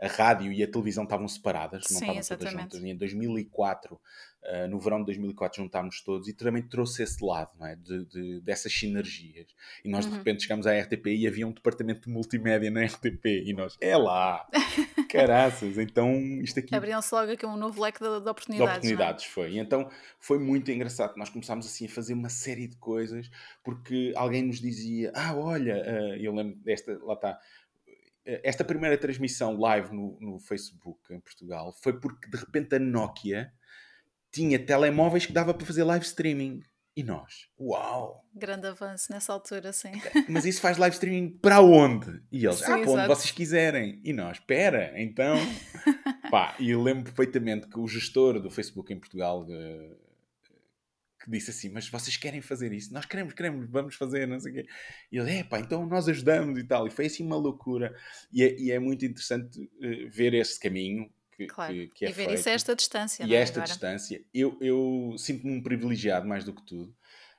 [0.00, 2.82] a rádio e a televisão estavam separadas, não Sim, estavam todas juntas.
[2.82, 4.00] E em 2004,
[4.48, 7.76] uh, ah, no verão de 2004, juntámos todos e também trouxe esse lado, não é?
[7.76, 9.54] De, de dessas sinergias.
[9.84, 10.12] E nós, uhum.
[10.12, 13.76] de repente, chegámos à RTP e havia um departamento de multimédia na RTP e nós,
[13.80, 14.46] é lá,
[15.10, 16.74] caraças, então isto aqui...
[16.74, 18.56] Abriam-se logo aqui um novo leque de, de oportunidades.
[18.56, 19.28] De oportunidades, é?
[19.28, 19.52] foi.
[19.52, 23.30] E então foi muito engraçado, nós começámos assim a fazer uma série de coisas,
[23.62, 27.38] porque alguém nos dizia, ah, olha, uh, eu lembro desta, lá está,
[28.42, 33.50] esta primeira transmissão live no, no, Facebook em Portugal foi porque de repente a Nokia
[34.32, 36.62] tinha telemóveis que dava para fazer live streaming.
[36.98, 38.24] E nós, uau!
[38.34, 39.92] Grande avanço nessa altura, sim.
[40.28, 42.20] Mas isso faz live streaming para onde?
[42.32, 44.00] E eles, sim, ah, para onde vocês quiserem.
[44.02, 45.36] E nós, espera, então.
[46.28, 49.96] Pá, e eu lembro perfeitamente que o gestor do Facebook em Portugal, uh,
[51.22, 52.92] que disse assim: Mas vocês querem fazer isso?
[52.92, 54.66] Nós queremos, queremos, vamos fazer, não sei o quê.
[55.12, 56.88] E ele: É pá, então nós ajudamos e tal.
[56.88, 57.94] E foi assim uma loucura.
[58.32, 61.08] E é, e é muito interessante uh, ver esse caminho.
[61.38, 61.72] Que, claro.
[61.72, 62.38] que, que é e ver feito.
[62.40, 63.24] isso a esta distância.
[63.24, 63.70] E é, esta agora?
[63.70, 64.24] distância.
[64.34, 66.90] Eu, eu sinto-me um privilegiado mais do que tudo.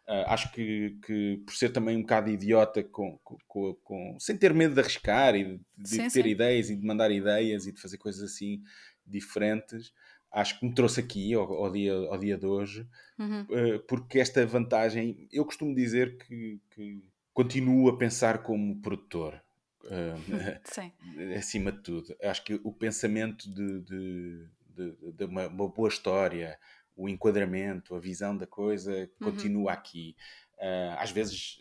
[0.07, 4.53] Uh, acho que, que, por ser também um bocado idiota, com, com, com sem ter
[4.53, 6.29] medo de arriscar e de, de sim, ter sim.
[6.29, 8.63] ideias e de mandar ideias e de fazer coisas assim
[9.05, 9.91] diferentes,
[10.31, 12.87] acho que me trouxe aqui ao, ao dia, ao dia de hoje,
[13.19, 13.41] uhum.
[13.41, 19.39] uh, porque esta vantagem, eu costumo dizer que, que continuo a pensar como produtor.
[19.85, 20.19] Uh,
[21.37, 26.59] acima de tudo, acho que o pensamento de, de, de, de uma, uma, boa história,
[26.95, 29.31] o enquadramento, a visão da coisa uhum.
[29.31, 30.15] continua aqui.
[30.57, 31.59] Uh, às vezes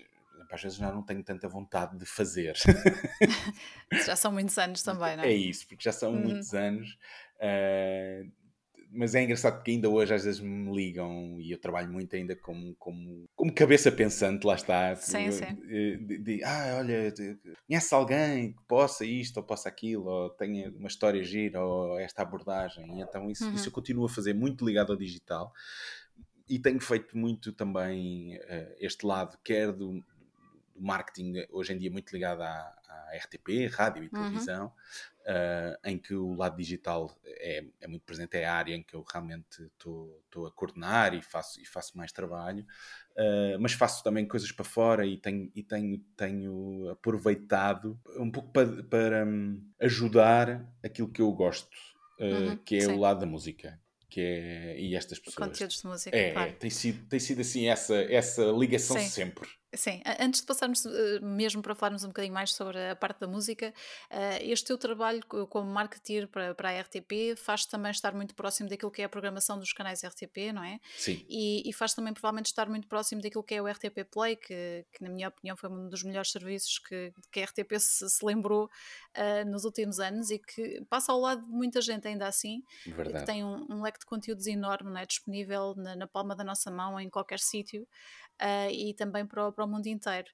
[0.51, 2.55] às vezes já não tenho tanta vontade de fazer.
[4.07, 5.29] já são muitos anos também, não é?
[5.29, 6.23] É isso, porque já são uhum.
[6.23, 6.99] muitos anos.
[7.37, 8.31] Uh,
[8.91, 12.35] mas é engraçado porque ainda hoje às vezes me ligam e eu trabalho muito ainda
[12.35, 14.97] como, como, como cabeça pensante, lá está.
[14.97, 15.55] Sim, sim.
[15.55, 17.13] De, de, ah, olha,
[17.67, 22.23] conhece alguém que possa isto ou possa aquilo, ou tenha uma história gira ou esta
[22.23, 22.99] abordagem.
[22.99, 23.55] E então isso, uhum.
[23.55, 25.53] isso eu continuo a fazer muito ligado ao digital
[26.49, 30.03] e tenho feito muito também uh, este lado, quer do,
[30.75, 34.13] do marketing hoje em dia muito ligado à, à RTP, rádio e uhum.
[34.13, 34.71] televisão, uhum.
[35.29, 38.95] Uh, em que o lado digital é, é, muito presente, é a área em que
[38.95, 42.65] eu realmente estou a coordenar e faço, e faço mais trabalho,
[43.13, 48.51] uh, mas faço também coisas para fora e tenho, e tenho, tenho aproveitado um pouco
[48.51, 51.77] para, para um, ajudar aquilo que eu gosto,
[52.19, 52.93] uh, uhum, que é sim.
[52.93, 53.79] o lado da música
[54.11, 56.53] que é e estas pessoas conteúdos de música é, claro.
[56.55, 59.07] tem sido tem sido assim essa essa ligação Sim.
[59.07, 60.91] sempre Sim, antes de passarmos uh,
[61.23, 63.73] mesmo para falarmos um bocadinho mais sobre a parte da música,
[64.11, 68.69] uh, este teu trabalho como marketeer para, para a RTP faz também estar muito próximo
[68.69, 70.81] daquilo que é a programação dos canais RTP, não é?
[70.97, 71.23] Sim.
[71.29, 74.87] E, e faz também provavelmente estar muito próximo daquilo que é o RTP Play, que,
[74.91, 78.25] que na minha opinião foi um dos melhores serviços que, que a RTP se, se
[78.25, 82.63] lembrou uh, nos últimos anos e que passa ao lado de muita gente ainda assim,
[82.87, 83.19] Verdade.
[83.19, 85.05] que tem um, um leque de conteúdos enorme, não é?
[85.05, 87.87] disponível na, na palma da nossa mão em qualquer sítio
[88.41, 90.29] uh, e também para o, para o mundo inteiro.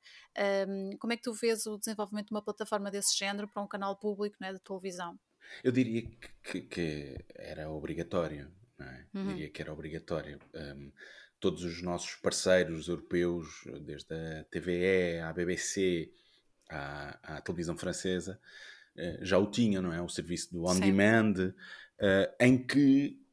[0.69, 3.69] Um, como é que tu vês o desenvolvimento de uma plataforma desse género para um
[3.69, 5.19] canal público né, de televisão?
[5.63, 6.09] Eu diria
[6.43, 9.07] que, que era obrigatório, não é?
[9.15, 9.29] Uhum.
[9.29, 10.39] Diria que era obrigatório.
[10.55, 10.93] Um,
[11.39, 13.47] todos os nossos parceiros europeus,
[13.83, 16.11] desde a TVE, à BBC,
[16.71, 18.41] à, à televisão francesa,
[18.97, 20.01] uh, já o tinham, não é?
[20.01, 21.55] O serviço do on-demand,
[22.01, 23.24] uh, em que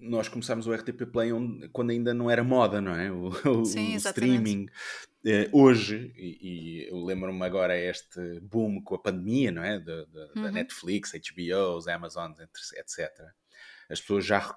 [0.00, 3.10] nós começámos o RTP Play onde, quando ainda não era moda, não é?
[3.10, 3.28] O,
[3.60, 4.66] o, Sim, o streaming.
[5.24, 9.78] Uh, hoje, e, e eu lembro-me agora este boom com a pandemia, não é?
[9.78, 10.42] Da, da, uhum.
[10.42, 12.32] da Netflix, HBO, Amazon,
[12.76, 13.10] etc.
[13.90, 14.56] As pessoas já,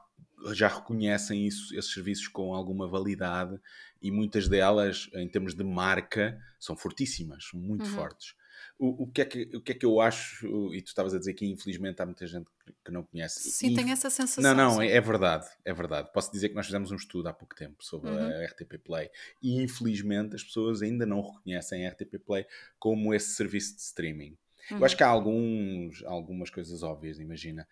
[0.53, 3.59] já reconhecem isso, esses serviços com alguma validade
[4.01, 7.95] e muitas delas, em termos de marca, são fortíssimas, muito uhum.
[7.95, 8.40] fortes
[8.81, 11.19] o, o, que é que, o que é que eu acho, e tu estavas a
[11.19, 12.49] dizer que infelizmente há muita gente
[12.83, 13.51] que não conhece.
[13.51, 14.41] Sim, tem essa sensação.
[14.41, 16.11] Não, não, é, é, verdade, é verdade.
[16.11, 18.17] Posso dizer que nós fizemos um estudo há pouco tempo sobre uhum.
[18.17, 22.43] a RTP Play e infelizmente as pessoas ainda não reconhecem a RTP Play
[22.79, 24.35] como esse serviço de streaming.
[24.71, 24.79] Uhum.
[24.79, 24.97] Eu acho uhum.
[24.97, 27.67] que há alguns, algumas coisas óbvias, imagina.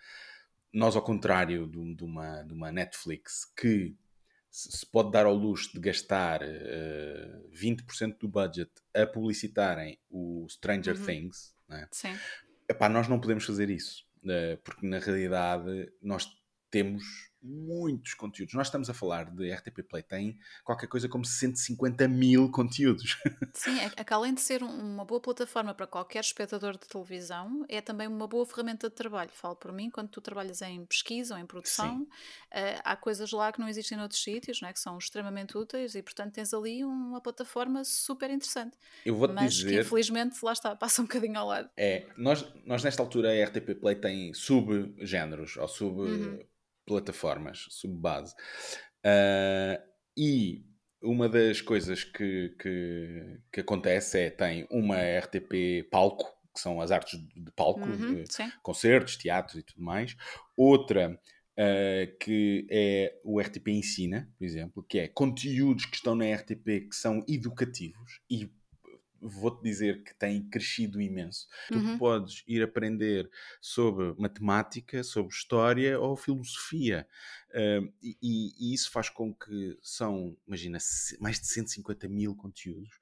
[0.72, 3.96] nós, ao contrário de, de, uma, de uma Netflix que
[4.50, 10.48] se pode dar ao luxo de gastar uh, eh, 20% do budget a publicitarem o
[10.50, 11.06] Stranger uhum.
[11.06, 11.88] Things, né?
[11.92, 12.18] Sim.
[12.68, 16.28] Epá, nós não podemos fazer isso, uh, porque na realidade nós
[16.72, 18.54] temos muitos conteúdos.
[18.54, 23.18] Nós estamos a falar de RTP Play, tem qualquer coisa como 150 mil conteúdos.
[23.54, 27.66] Sim, é, é que além de ser uma boa plataforma para qualquer espectador de televisão,
[27.70, 29.30] é também uma boa ferramenta de trabalho.
[29.34, 33.52] Falo por mim, quando tu trabalhas em pesquisa ou em produção, uh, há coisas lá
[33.52, 37.22] que não existem noutros sítios, né, que são extremamente úteis e, portanto, tens ali uma
[37.22, 38.78] plataforma super interessante.
[39.06, 39.70] Eu vou-te Mas dizer...
[39.70, 41.70] que, infelizmente, lá está, passa um bocadinho ao lado.
[41.78, 46.02] É, nós, nós nesta altura, a RTP Play tem subgéneros, ou sub...
[46.02, 46.40] Uhum
[46.90, 48.34] plataformas, subbase.
[49.06, 49.80] Uh,
[50.18, 50.66] e
[51.04, 56.90] uma das coisas que, que, que, acontece é tem uma RTP palco, que são as
[56.90, 58.24] artes de palco, uhum,
[58.64, 60.18] concertos, teatros e tudo mais.
[60.58, 66.26] Outra uh, que é o RTP Ensina, por exemplo, que é conteúdos que estão na
[66.26, 68.52] RTP que são educativos e
[69.22, 71.48] vou-te dizer que tem crescido imenso.
[71.72, 71.94] Uhum.
[71.94, 73.30] Tu podes ir aprender
[73.62, 77.08] sobre matemática, sobre história ou filosofia.
[77.50, 80.78] Uh, e, e, isso faz com que são, imagina,
[81.20, 82.96] mais de 150 mil conteúdos.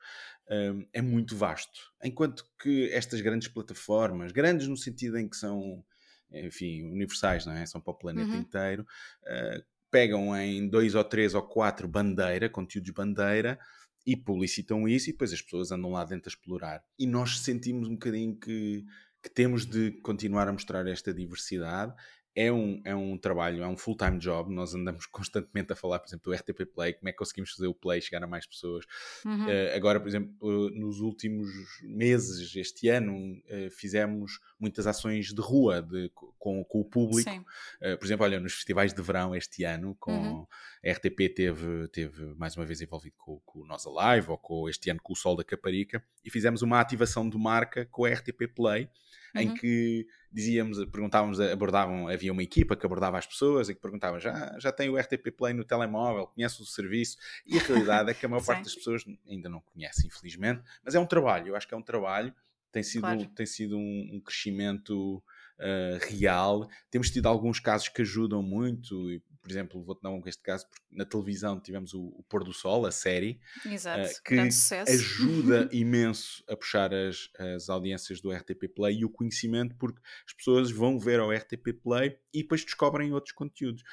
[0.47, 1.93] Uh, é muito vasto.
[2.03, 5.83] Enquanto que estas grandes plataformas, grandes no sentido em que são,
[6.31, 7.65] enfim, universais, não é?
[7.65, 8.39] São para o planeta uhum.
[8.39, 8.85] inteiro.
[9.23, 13.59] Uh, pegam em dois ou três ou quatro bandeira, conteúdos bandeira,
[14.07, 16.81] e publicitam isso e depois as pessoas andam lá dentro a explorar.
[16.97, 18.85] E nós sentimos um bocadinho que,
[19.21, 21.93] que temos de continuar a mostrar esta diversidade
[22.37, 24.53] é um, é um trabalho, é um full-time job.
[24.53, 27.65] Nós andamos constantemente a falar, por exemplo, do RTP Play, como é que conseguimos fazer
[27.65, 28.85] o Play chegar a mais pessoas.
[29.25, 29.47] Uhum.
[29.47, 31.49] Uh, agora, por exemplo, nos últimos
[31.81, 37.27] meses, este ano, uh, fizemos muitas ações de rua de, com, com o público.
[37.81, 40.47] Uh, por exemplo, olha, nos festivais de verão este ano, com uhum.
[40.85, 44.69] a RTP teve, teve mais uma vez envolvido com, com o Nós Alive, ou com
[44.69, 48.09] este ano com o Sol da Caparica, e fizemos uma ativação de marca com a
[48.11, 48.87] RTP Play
[49.35, 49.41] uhum.
[49.41, 54.19] em que dizíamos, perguntávamos, abordavam, havia uma equipa que abordava as pessoas e que perguntava
[54.19, 57.17] já, já tem o RTP Play no telemóvel, conhece o serviço?
[57.45, 60.95] E a realidade é que a maior parte das pessoas ainda não conhece, infelizmente, mas
[60.95, 62.33] é um trabalho, eu acho que é um trabalho,
[62.71, 63.25] tem sido, claro.
[63.27, 65.23] tem sido um, um crescimento
[65.59, 66.69] uh, real.
[66.89, 70.67] Temos tido alguns casos que ajudam muito, e, por exemplo, vou-te dar um este caso,
[70.67, 74.35] porque na televisão tivemos o, o Pôr do Sol, a série, Exato, uh, que
[74.89, 80.33] ajuda imenso a puxar as, as audiências do RTP Play e o conhecimento, porque as
[80.33, 83.83] pessoas vão ver ao RTP Play e depois descobrem outros conteúdos.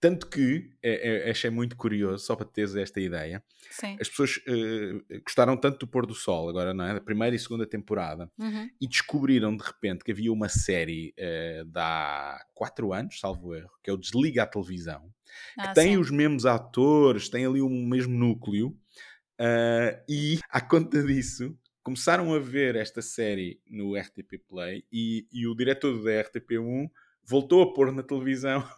[0.00, 3.96] Tanto que, é, é, achei muito curioso, só para teres esta ideia, Sim.
[4.00, 6.94] as pessoas uh, gostaram tanto do pôr do sol, agora não é?
[6.94, 8.70] Da primeira e segunda temporada, uhum.
[8.80, 13.70] e descobriram de repente que havia uma série uh, de há quatro anos, salvo erro,
[13.82, 15.12] que é o Desliga a Televisão,
[15.56, 15.98] ah, que tem sim.
[15.98, 22.38] os mesmos atores, tem ali o mesmo núcleo, uh, e à conta disso, começaram a
[22.38, 26.88] ver esta série no RTP Play, e, e o diretor da RTP1
[27.24, 28.62] voltou a pôr na televisão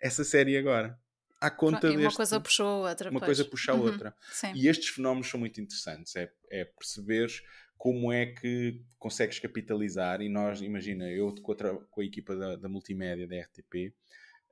[0.00, 0.98] essa série agora.
[1.40, 3.10] À conta e uma deste, coisa puxou a outra.
[3.10, 3.28] Uma pois.
[3.28, 3.82] coisa puxa a uhum.
[3.82, 4.14] outra.
[4.30, 4.52] Sim.
[4.54, 6.14] E estes fenómenos são muito interessantes.
[6.14, 7.42] É, é perceberes
[7.78, 10.20] como é que consegues capitalizar.
[10.20, 13.92] E nós, imagina, eu com a, com a equipa da, da multimédia da RTP, uh,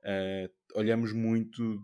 [0.03, 1.79] eh, olhamos muito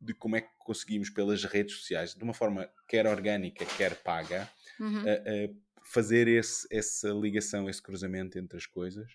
[0.00, 4.48] de como é que conseguimos pelas redes sociais, de uma forma quer orgânica, quer paga,
[4.78, 5.02] uhum.
[5.02, 9.10] uh, uh, fazer esse, essa ligação, esse cruzamento entre as coisas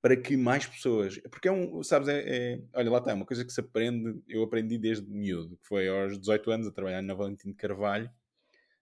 [0.00, 1.18] para que mais pessoas.
[1.30, 4.22] Porque é um, sabes, é, é, olha, lá está, é uma coisa que se aprende,
[4.28, 8.10] eu aprendi desde miúdo, que foi aos 18 anos a trabalhar na Valentim de Carvalho.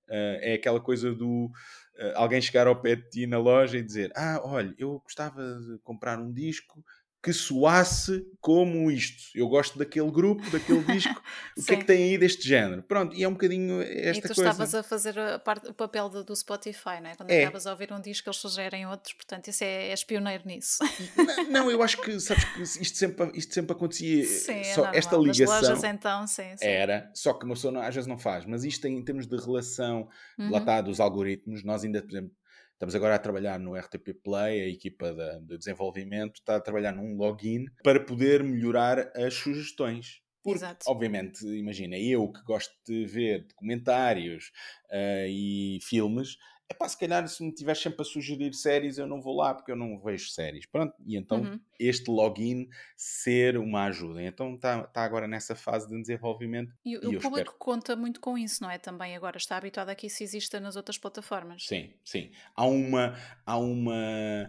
[0.06, 3.82] Uh, é aquela coisa do uh, alguém chegar ao pé de ti na loja e
[3.82, 6.84] dizer: Ah, olha, eu gostava de comprar um disco
[7.24, 9.30] que soasse como isto.
[9.34, 11.22] Eu gosto daquele grupo, daquele disco.
[11.56, 12.82] o que é que tem aí deste género?
[12.82, 14.18] Pronto, e é um bocadinho esta coisa.
[14.18, 14.50] E tu coisa.
[14.50, 17.14] estavas a fazer a parte, o papel do, do Spotify, não é?
[17.16, 17.44] Quando é.
[17.44, 20.84] acabas a ouvir um disco, eles sugerem outros, portanto, isso é, és pioneiro nisso.
[21.16, 24.26] Não, não, eu acho que, sabes que isto sempre, isto sempre acontecia.
[24.26, 25.46] Sim, é só é esta ligação.
[25.46, 26.66] Nas lojas, então, sim, sim.
[26.66, 29.26] Era, só que uma pessoa não, às vezes não faz, mas isto em, em termos
[29.26, 30.50] de relação, uhum.
[30.50, 32.32] lá está, dos algoritmos, nós ainda, por exemplo,
[32.74, 36.92] Estamos agora a trabalhar no RTP Play, a equipa de, de desenvolvimento está a trabalhar
[36.92, 40.20] num login para poder melhorar as sugestões.
[40.42, 40.84] Porque, Exato.
[40.88, 44.50] obviamente, imagina, eu que gosto de ver documentários
[44.90, 46.36] uh, e filmes,
[46.68, 49.54] é pá, se calhar se me estiver sempre a sugerir séries, eu não vou lá
[49.54, 50.66] porque eu não vejo séries.
[50.66, 51.60] Pronto, e então uhum.
[51.78, 54.22] este login ser uma ajuda.
[54.22, 56.72] Então está tá agora nessa fase de desenvolvimento.
[56.84, 57.58] E, e o público espero...
[57.58, 58.78] conta muito com isso, não é?
[58.78, 61.66] Também agora está habituado a que isso exista nas outras plataformas.
[61.66, 62.30] Sim, sim.
[62.56, 63.14] Há uma.
[63.44, 64.48] Há uma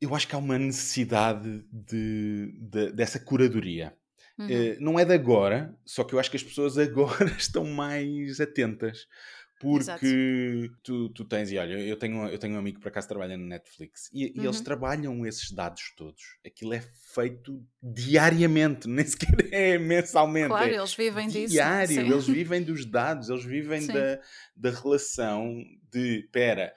[0.00, 3.96] eu acho que há uma necessidade de, de dessa curadoria.
[4.38, 4.46] Uhum.
[4.46, 8.40] Uh, não é de agora, só que eu acho que as pessoas agora estão mais
[8.40, 9.06] atentas.
[9.60, 13.08] Porque tu, tu, tens, e olha, eu tenho, eu tenho um amigo que por acaso
[13.08, 14.32] trabalha na Netflix e, uhum.
[14.34, 14.64] e, eles uhum.
[14.64, 16.22] trabalham esses dados todos.
[16.44, 16.82] Aquilo é
[17.14, 20.48] feito diariamente, nem sequer é mensalmente.
[20.48, 21.54] Claro, é eles vivem diário, disso.
[21.54, 24.20] Diário, eles vivem dos dados, eles vivem da,
[24.56, 26.74] da relação de, pera,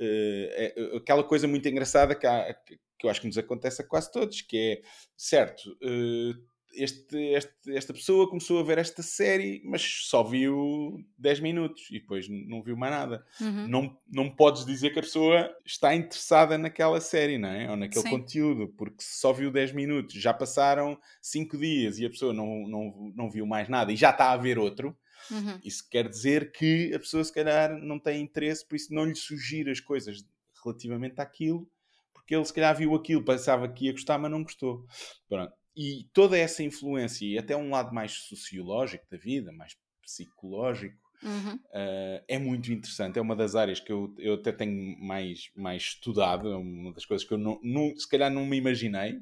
[0.00, 2.54] uh, é, aquela coisa muito engraçada que, há,
[2.98, 4.82] que eu acho que nos acontece a quase todos, que é,
[5.16, 11.40] certo, uh, este, este, esta pessoa começou a ver esta série, mas só viu 10
[11.40, 13.26] minutos e depois não viu mais nada.
[13.40, 13.68] Uhum.
[13.68, 17.70] Não, não podes dizer que a pessoa está interessada naquela série, não é?
[17.70, 18.10] Ou naquele Sim.
[18.10, 23.12] conteúdo, porque só viu 10 minutos, já passaram 5 dias e a pessoa não, não,
[23.14, 24.96] não viu mais nada e já está a ver outro.
[25.30, 25.58] Uhum.
[25.64, 29.14] Isso quer dizer que a pessoa, se calhar, não tem interesse, por isso não lhe
[29.14, 30.24] sugira as coisas
[30.62, 31.68] relativamente àquilo,
[32.12, 34.84] porque ele, se calhar, viu aquilo, pensava que ia gostar, mas não gostou.
[35.28, 40.96] Pronto e toda essa influência, e até um lado mais sociológico da vida, mais psicológico,
[41.22, 41.54] uhum.
[41.54, 43.18] uh, é muito interessante.
[43.18, 47.04] É uma das áreas que eu, eu até tenho mais, mais estudado, é uma das
[47.04, 49.18] coisas que eu não, não, se calhar não me imaginei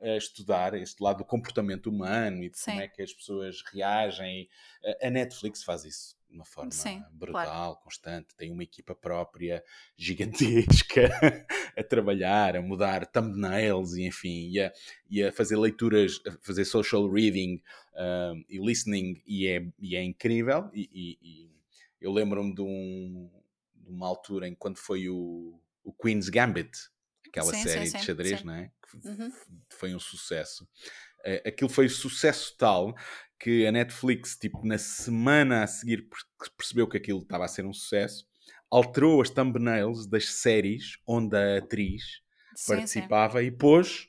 [0.00, 2.72] uh, estudar, este lado do comportamento humano e de Sim.
[2.72, 4.48] como é que as pessoas reagem.
[4.82, 7.76] Uh, a Netflix faz isso de uma forma Sim, brutal, claro.
[7.76, 9.62] constante, tem uma equipa própria
[9.96, 11.10] gigantesca
[11.76, 14.72] a trabalhar, a mudar thumbnails e enfim, e a,
[15.10, 20.02] e a fazer leituras, a fazer social reading uh, e listening, e é, e é
[20.02, 20.70] incrível.
[20.72, 21.50] E, e, e
[22.00, 23.30] eu lembro-me de, um,
[23.74, 26.72] de, uma altura em quando foi o, o Queen's Gambit,
[27.28, 28.70] aquela sim, série sim, de xadrez, não é?
[28.90, 29.32] Que uhum.
[29.68, 30.66] foi um sucesso.
[31.20, 32.96] Uh, aquilo foi sucesso tal
[33.42, 36.08] que a Netflix, tipo, na semana a seguir
[36.56, 38.24] percebeu que aquilo estava a ser um sucesso,
[38.70, 42.22] alterou as thumbnails das séries onde a atriz
[42.54, 43.46] sim, participava sim.
[43.46, 44.08] e pôs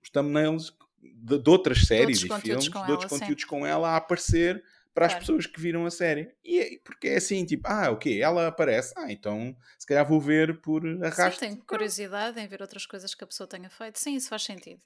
[0.00, 3.48] os thumbnails de, de outras séries e filmes, de outros ela, conteúdos sim.
[3.48, 4.62] com ela a aparecer
[4.94, 6.32] para as pessoas que viram a série.
[6.44, 10.20] E é, porque é assim, tipo, ah, ok, ela aparece, ah, então se calhar vou
[10.20, 11.40] ver por arrasto.
[11.40, 13.98] Sim, tenho curiosidade em ver outras coisas que a pessoa tenha feito.
[13.98, 14.80] Sim, isso faz sentido.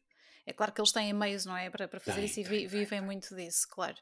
[0.44, 1.70] É claro que eles têm meios, não é?
[1.70, 3.96] Para, para fazer tem, isso e vi, vivem muito disso, claro.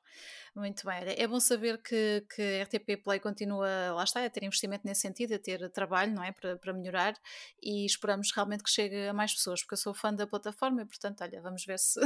[0.54, 0.96] Muito bem.
[1.16, 5.02] É bom saber que, que a RTP Play continua, lá está, a ter investimento nesse
[5.02, 6.32] sentido, a ter trabalho, não é?
[6.32, 7.14] Para, para melhorar
[7.62, 10.84] e esperamos realmente que chegue a mais pessoas, porque eu sou fã da plataforma e,
[10.84, 12.00] portanto, olha, vamos ver se.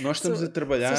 [0.00, 0.94] Nós estamos a trabalhar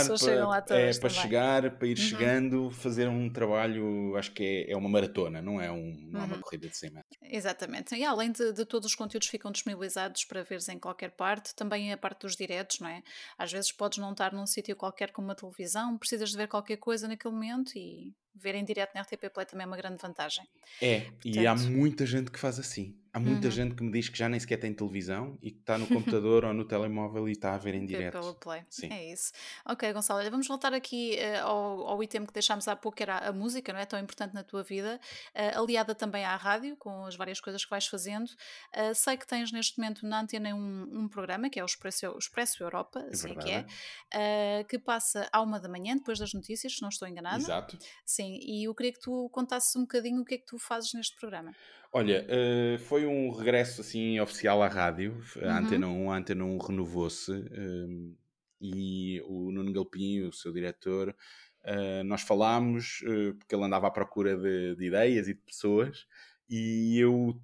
[0.66, 2.04] para, é, para chegar, para ir uhum.
[2.04, 6.24] chegando, fazer um trabalho, acho que é, é uma maratona, não é, um, não é
[6.26, 6.42] uma uhum.
[6.42, 7.18] corrida de 100 metros.
[7.24, 7.96] Exatamente.
[7.96, 11.92] E além de, de todos os conteúdos ficam disponibilizados para veres em qualquer parte, também
[11.92, 13.02] a parte dos diretos, não é?
[13.38, 16.67] Às vezes podes não estar num sítio qualquer como uma televisão, precisas de ver qualquer
[16.68, 20.02] qualquer coisa naquele momento e ver em direto na RTP Play também é uma grande
[20.02, 20.48] vantagem.
[20.82, 21.26] É, Portanto...
[21.26, 22.96] e há muita gente que faz assim.
[23.18, 23.52] Há muita uhum.
[23.52, 26.46] gente que me diz que já nem sequer tem televisão e que está no computador
[26.46, 28.14] ou no telemóvel e está a ver em direto.
[28.14, 28.64] Pelo Play.
[28.70, 28.94] Sim.
[28.94, 29.32] É isso.
[29.66, 33.02] Ok, Gonçalo, olha, vamos voltar aqui uh, ao, ao item que deixámos há pouco, que
[33.02, 33.88] era a música, não é?
[33.88, 35.00] Tão importante na tua vida,
[35.34, 38.28] uh, aliada também à rádio, com as várias coisas que vais fazendo.
[38.28, 42.10] Uh, sei que tens neste momento na antena um, um programa, que é o Expresso,
[42.10, 46.34] o Expresso Europa, é assim que é, que passa à uma da manhã, depois das
[46.34, 47.38] notícias, se não estou enganada.
[47.38, 47.80] Exato.
[48.06, 50.94] Sim, e eu queria que tu contasses um bocadinho o que é que tu fazes
[50.94, 51.54] neste programa.
[51.92, 55.22] Olha, uh, foi um regresso assim oficial à rádio.
[55.42, 55.58] A uhum.
[55.58, 58.16] Antena 1, a Antena 1 renovou-se um,
[58.60, 61.16] e o Nuno Galpim, o seu diretor,
[61.64, 66.06] uh, nós falámos uh, porque ele andava à procura de, de, ideias e de pessoas
[66.50, 67.40] e eu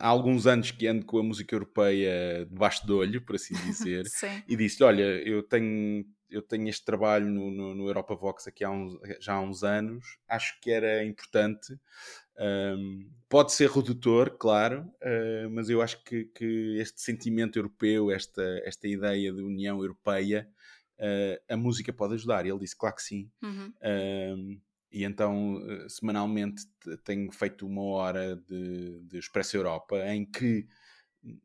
[0.00, 4.04] há alguns anos que ando com a música europeia debaixo do olho, por assim dizer,
[4.48, 8.64] e disse olha, eu tenho eu tenho este trabalho no, no, no Europa Vox aqui
[8.64, 11.78] há uns, já há uns anos, acho que era importante.
[12.38, 18.42] Um, pode ser redutor, claro, uh, mas eu acho que, que, este sentimento europeu, esta,
[18.64, 20.48] esta ideia de União Europeia,
[20.98, 22.46] uh, a música pode ajudar.
[22.46, 23.30] E ele disse, claro que sim.
[23.42, 23.72] Uhum.
[23.82, 26.62] Um, e então, uh, semanalmente,
[27.04, 30.66] tenho feito uma hora de, de Expresso Europa em que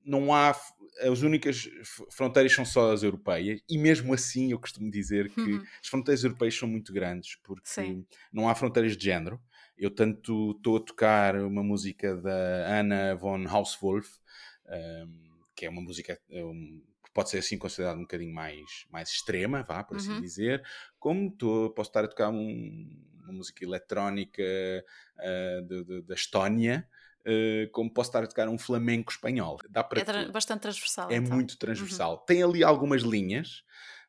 [0.03, 0.55] não há
[1.01, 1.69] as únicas
[2.09, 5.63] fronteiras são só as europeias e mesmo assim eu costumo dizer que uhum.
[5.81, 8.05] as fronteiras europeias são muito grandes porque Sim.
[8.31, 9.39] não há fronteiras de género
[9.77, 14.07] eu tanto estou a tocar uma música da Anna von Hauswolf
[14.69, 19.09] um, que é uma música um, que pode ser assim considerada um bocadinho mais, mais
[19.09, 20.21] extrema, vá, por assim uhum.
[20.21, 20.63] dizer,
[20.99, 22.89] como tô, posso estar a tocar um,
[23.23, 24.43] uma música eletrónica
[25.17, 26.87] uh, da Estónia,
[27.27, 29.57] Uh, como posso estar a tocar um flamenco espanhol.
[29.67, 31.09] Dá para é tra bastante transversal.
[31.09, 31.33] É então.
[31.35, 32.19] muito transversal.
[32.19, 32.25] Uhum.
[32.27, 33.63] Tem ali algumas linhas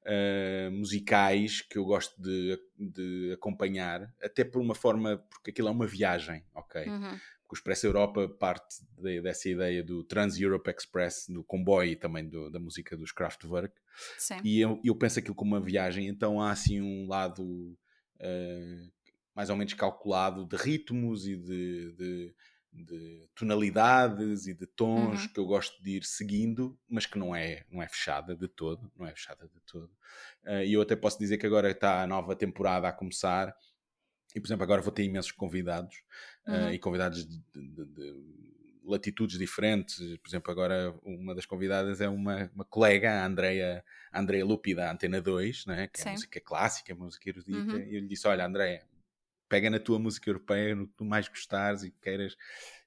[0.07, 5.71] uh, musicais que eu gosto de, de, acompanhar, até por uma forma, porque aquilo é
[5.71, 6.87] uma viagem, ok?
[6.87, 7.19] Uhum.
[7.51, 12.51] o Expresso Europa parte de, dessa ideia do Trans-Europe Express, do comboio e também do,
[12.51, 13.75] da música dos Kraftwerk.
[14.19, 14.41] Sim.
[14.45, 18.93] E eu, eu penso aquilo como uma viagem, então há assim um lado uh,
[19.35, 22.35] mais ou menos calculado de ritmos e de, de,
[22.85, 25.29] de tonalidades e de tons uhum.
[25.33, 28.91] que eu gosto de ir seguindo, mas que não é, não é fechada de todo,
[28.97, 29.91] não é fechada de todo.
[30.45, 33.55] Uh, e eu até posso dizer que agora está a nova temporada a começar
[34.35, 36.03] e, por exemplo, agora vou ter imensos convidados
[36.47, 36.66] uhum.
[36.66, 38.47] uh, e convidados de, de, de,
[38.85, 39.97] latitudes diferentes.
[40.18, 44.74] Por exemplo, agora uma das convidadas é uma, uma colega, a Andrea, a Andrea Lupi,
[44.74, 45.89] da Antena 2, né?
[45.89, 47.72] que é música clássica, música erudita.
[47.72, 47.83] Uhum.
[47.83, 48.85] E eu lhe disse: Olha, Andrea,
[49.49, 52.36] pega na tua música europeia, no que tu mais gostares e queiras.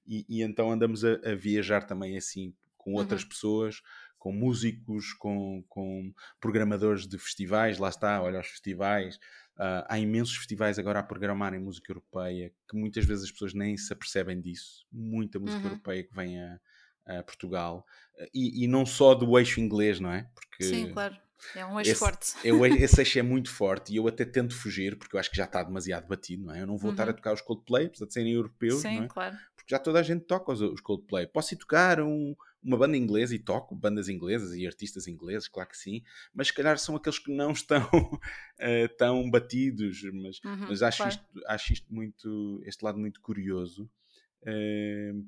[0.07, 3.30] E, e então andamos a, a, viajar também assim com outras uhum.
[3.30, 3.82] pessoas,
[4.18, 7.78] com músicos, com, com programadores de festivais.
[7.78, 9.18] Lá está, olha, os festivais.
[9.57, 13.76] Uh, há imensos festivais agora a programarem música europeia que muitas vezes as pessoas nem
[13.76, 14.86] se apercebem disso.
[14.91, 15.72] Muita música uhum.
[15.72, 16.60] europeia que vem a,
[17.05, 17.86] a Portugal.
[18.34, 20.30] E, e, não só do eixo inglês, não é?
[20.34, 21.18] Porque Sim, claro.
[21.56, 22.34] É um eixo esse, forte.
[22.44, 25.38] Eu, esse eixo é muito forte e eu até tento fugir porque eu acho que
[25.38, 26.62] já está demasiado batido, não é?
[26.62, 26.94] Eu não vou uhum.
[26.94, 29.08] estar a tocar os Coldplay, apesar de serem europeus, Sim, não é?
[29.08, 29.38] claro.
[29.56, 31.28] Porque já toda a gente toca os, os Coldplay.
[31.28, 35.70] Posso ir tocar um, uma banda inglesa e toco bandas inglesas e artistas ingleses, claro
[35.70, 40.68] que sim, mas se calhar são aqueles que não estão uh, tão batidos, mas, uhum,
[40.68, 41.12] mas acho, claro.
[41.12, 43.90] isto, acho isto muito, este lado muito curioso.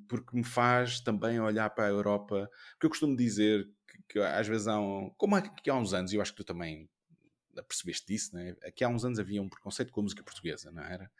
[0.08, 4.48] Porque me faz também olhar para a Europa, porque eu costumo dizer que, que às
[4.48, 6.90] vezes há um, como aqui há uns anos, e eu acho que tu também
[7.68, 8.56] percebeste disso, né?
[8.64, 11.12] aqui há uns anos havia um preconceito com a música portuguesa, não era?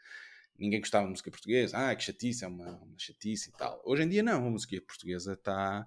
[0.58, 3.82] ninguém gostava de música portuguesa, ah, que chatice, é uma, uma chatice e tal.
[3.84, 5.86] Hoje em dia não, a música portuguesa está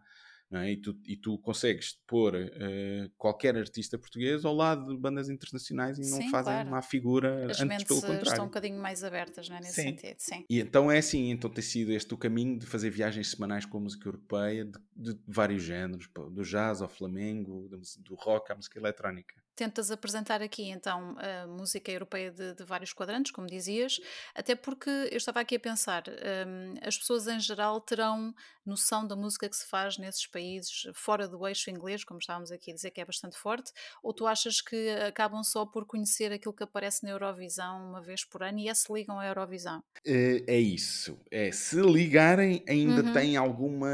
[0.53, 0.71] é?
[0.71, 5.97] E, tu, e tu consegues pôr uh, qualquer artista português ao lado de bandas internacionais
[5.97, 6.69] e não sim, fazem claro.
[6.69, 8.27] uma figura As antes pelo contrário.
[8.27, 9.59] estão um bocadinho mais abertas não é?
[9.59, 9.89] nesse sim.
[9.89, 10.15] sentido.
[10.19, 10.45] Sim.
[10.49, 13.77] E então é assim, então tem sido este o caminho de fazer viagens semanais com
[13.77, 18.55] a música europeia de, de vários géneros, do jazz ao flamengo, do, do rock à
[18.55, 23.99] música eletrónica tentas apresentar aqui então a música europeia de, de, vários quadrantes, como dizias,
[24.33, 28.33] até porque eu estava aqui a pensar, um, as pessoas em geral terão
[28.65, 32.71] noção da música que se faz nesses países fora do eixo inglês, como estávamos aqui
[32.71, 36.53] a dizer que é bastante forte, ou tu achas que acabam só por conhecer aquilo
[36.53, 39.83] que aparece na Eurovisão uma vez por ano e é se ligam à Eurovisão?
[40.05, 43.13] É, é isso, é se ligarem ainda uhum.
[43.13, 43.89] têm alguma,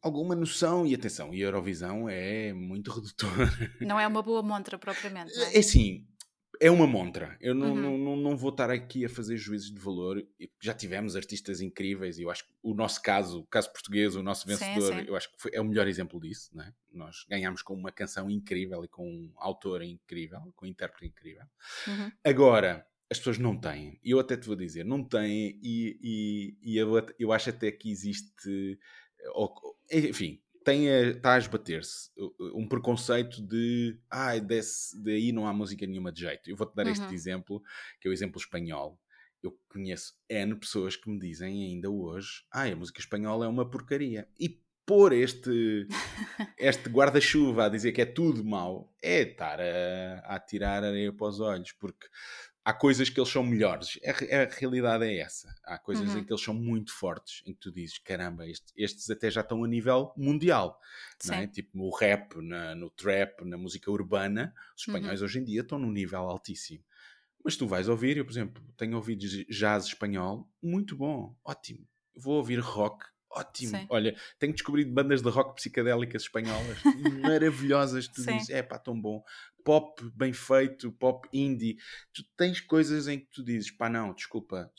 [0.00, 3.50] alguma noção e atenção, e a Eurovisão é muito redutora.
[3.80, 5.36] Não é uma boa montra propriamente.
[5.38, 5.56] É?
[5.56, 6.06] é assim,
[6.60, 7.36] é uma montra.
[7.40, 7.98] Eu não, uhum.
[7.98, 10.24] não, não, vou estar aqui a fazer juízes de valor.
[10.62, 14.22] Já tivemos artistas incríveis e eu acho que o nosso caso, o caso português, o
[14.22, 15.08] nosso vencedor, sim, sim.
[15.08, 16.56] eu acho que foi, é o melhor exemplo disso.
[16.56, 16.72] Né?
[16.92, 21.44] Nós ganhámos com uma canção incrível e com um autor incrível, com um intérprete incrível.
[21.88, 22.12] Uhum.
[22.24, 23.98] Agora, as pessoas não têm.
[24.02, 27.72] E eu até te vou dizer, não têm e, e, e eu, eu acho até
[27.72, 28.78] que existe...
[29.90, 32.10] Enfim, tem a, está a esbater-se
[32.52, 36.50] um preconceito de ah, desse, daí não há música nenhuma de jeito.
[36.50, 36.92] Eu vou-te dar uhum.
[36.92, 37.62] este exemplo,
[38.00, 38.98] que é o exemplo espanhol.
[39.40, 43.70] Eu conheço N pessoas que me dizem ainda hoje ah, a música espanhola é uma
[43.70, 44.28] porcaria.
[44.40, 45.86] E pôr este,
[46.58, 51.28] este guarda-chuva a dizer que é tudo mau é estar a, a tirar areia para
[51.28, 52.08] os olhos, porque
[52.66, 53.96] há coisas que eles são melhores.
[54.04, 55.54] A, a realidade é essa.
[55.64, 56.18] Há coisas uhum.
[56.18, 59.42] em que eles são muito fortes, em que tu dizes, caramba, este, estes até já
[59.42, 60.80] estão a nível mundial.
[61.26, 61.46] Não é?
[61.46, 65.26] Tipo no rap, na, no trap, na música urbana, os espanhóis uhum.
[65.26, 66.82] hoje em dia estão num nível altíssimo.
[67.44, 71.86] Mas tu vais ouvir, eu, por exemplo, tenho ouvido jazz espanhol, muito bom, ótimo.
[72.16, 73.06] Vou ouvir rock,
[73.36, 73.76] ótimo.
[73.76, 73.86] Sim.
[73.88, 76.78] Olha, tenho descobrido bandas de rock psicadélicas espanholas
[77.22, 78.08] maravilhosas.
[78.08, 78.36] Tu Sim.
[78.36, 79.22] dizes, é pá, tão bom
[79.66, 81.76] pop bem feito, pop indie.
[82.14, 84.70] Tu tens coisas em que tu dizes, pá, não, desculpa,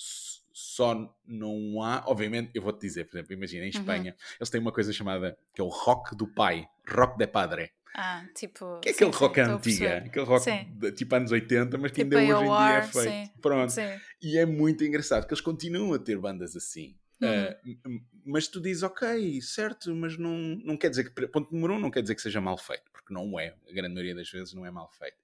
[0.54, 2.06] só não há.
[2.08, 3.82] Obviamente, eu vou-te dizer, por exemplo, imagina, em uhum.
[3.82, 4.36] Espanha, uhum.
[4.40, 7.72] eles têm uma coisa chamada que é o rock do pai, rock de padre.
[7.94, 8.80] Ah, tipo.
[8.80, 12.04] Que é aquele sim, rock sim, antiga, aquele rock de, tipo anos 80, mas que
[12.04, 13.10] tipo ainda hoje em dia é feito.
[13.10, 13.74] Sim, Pronto.
[14.22, 16.96] E é muito engraçado que eles continuam a ter bandas assim.
[17.22, 18.00] Uhum.
[18.00, 21.80] Uh, mas tu dizes, ok, certo, mas não, não quer dizer que, ponto número um,
[21.80, 24.54] não quer dizer que seja mal feito, porque não é, a grande maioria das vezes
[24.54, 25.18] não é mal feito.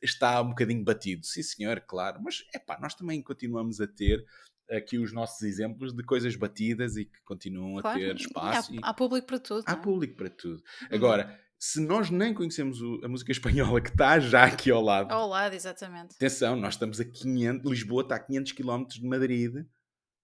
[0.00, 4.24] Está um bocadinho batido, sim senhor, claro, mas é pá, nós também continuamos a ter
[4.70, 7.98] aqui os nossos exemplos de coisas batidas e que continuam claro.
[7.98, 8.72] a ter espaço.
[8.72, 8.78] Há, e...
[8.82, 9.64] há público para tudo.
[9.66, 9.76] Há é?
[9.76, 10.62] público para tudo.
[10.82, 10.88] Uhum.
[10.90, 15.12] Agora, se nós nem conhecemos o, a música espanhola que está já aqui ao lado.
[15.12, 16.14] Ao lado, exatamente.
[16.16, 19.54] Atenção, nós estamos a 500, Lisboa está a 500 km de Madrid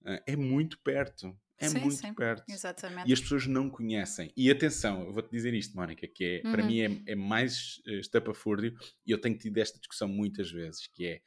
[0.04, 1.36] é muito perto.
[1.60, 2.44] É sim, muito sim, perto.
[2.48, 3.10] Exatamente.
[3.10, 4.32] E as pessoas não conhecem.
[4.36, 6.52] E atenção, eu vou-te dizer isto, Mónica, que é, uhum.
[6.52, 10.86] para mim é, é mais uh, estapafúrdio, e eu tenho tido esta discussão muitas vezes,
[10.86, 11.20] que é,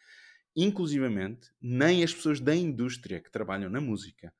[0.56, 4.34] inclusivamente, nem as pessoas da indústria que trabalham na música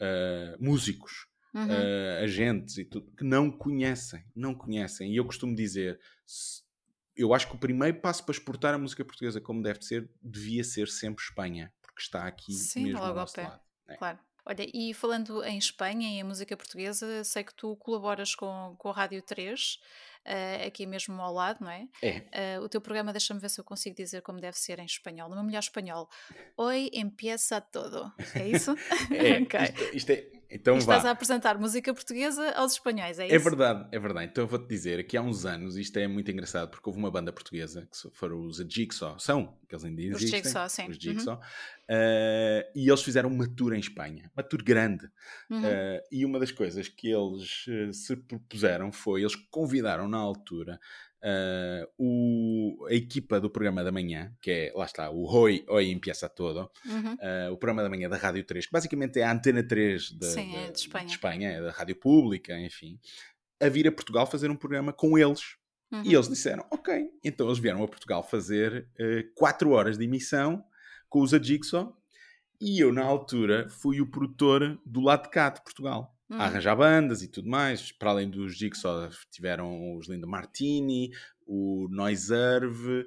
[0.00, 1.66] uh, músicos, uhum.
[1.66, 5.12] uh, agentes e tudo, que não conhecem, não conhecem.
[5.12, 6.00] E eu costumo dizer,
[7.14, 10.64] eu acho que o primeiro passo para exportar a música portuguesa como deve ser, devia
[10.64, 13.42] ser sempre Espanha, porque está aqui Sim, mesmo logo ao, pé.
[13.42, 13.60] Lado.
[13.88, 13.96] É.
[13.96, 14.18] Claro.
[14.46, 18.88] Olha, e falando em Espanha e em música portuguesa, sei que tu colaboras com, com
[18.88, 19.78] a Rádio 3, uh,
[20.24, 21.86] eh, aqui mesmo ao lado, não é?
[22.02, 22.58] É.
[22.58, 25.28] Uh, o teu programa, deixa-me ver se eu consigo dizer como deve ser em espanhol,
[25.28, 26.08] no meu melhor espanhol.
[26.56, 28.10] Hoy empieza todo.
[28.34, 28.74] É isso?
[29.12, 29.60] é, okay.
[29.64, 33.34] isto, isto é então estás a apresentar música portuguesa aos espanhóis, é, é isso?
[33.34, 34.30] É verdade, é verdade.
[34.30, 37.10] Então eu vou-te dizer que há uns anos, isto é muito engraçado, porque houve uma
[37.10, 40.40] banda portuguesa, que foram os Jigsaw, são, que eles ainda existem.
[40.40, 40.88] Os Jigsaw, sim.
[40.88, 41.36] Os Jigsaw.
[41.36, 41.40] Uhum.
[41.40, 45.10] Uh, e eles fizeram uma tour em Espanha, uma tour grande.
[45.48, 45.60] Uhum.
[45.60, 50.80] Uh, e uma das coisas que eles uh, se propuseram foi, eles convidaram na altura
[51.22, 55.90] uh, o, a equipa do programa da manhã, que é, lá está, o Oi, Oi
[55.90, 57.14] Empieza Todo, uhum.
[57.14, 60.26] uh, o programa da manhã da Rádio 3, que basicamente é a Antena 3 de,
[60.26, 61.06] Sim, é de, Espanha.
[61.06, 62.98] de Espanha, é da Rádio Pública, enfim,
[63.60, 65.56] a vir a Portugal fazer um programa com eles.
[65.92, 66.02] Uhum.
[66.04, 67.10] E eles disseram, ok.
[67.24, 68.88] Então eles vieram a Portugal fazer
[69.34, 70.64] 4 uh, horas de emissão
[71.08, 72.00] com os Ajigsaw
[72.60, 76.76] e eu, na altura, fui o produtor do lado de cá de Portugal a arranjar
[76.76, 77.92] bandas e tudo mais.
[77.92, 81.10] Para além dos Jigsaw, tiveram os Linda Martini,
[81.46, 83.06] o Noiserve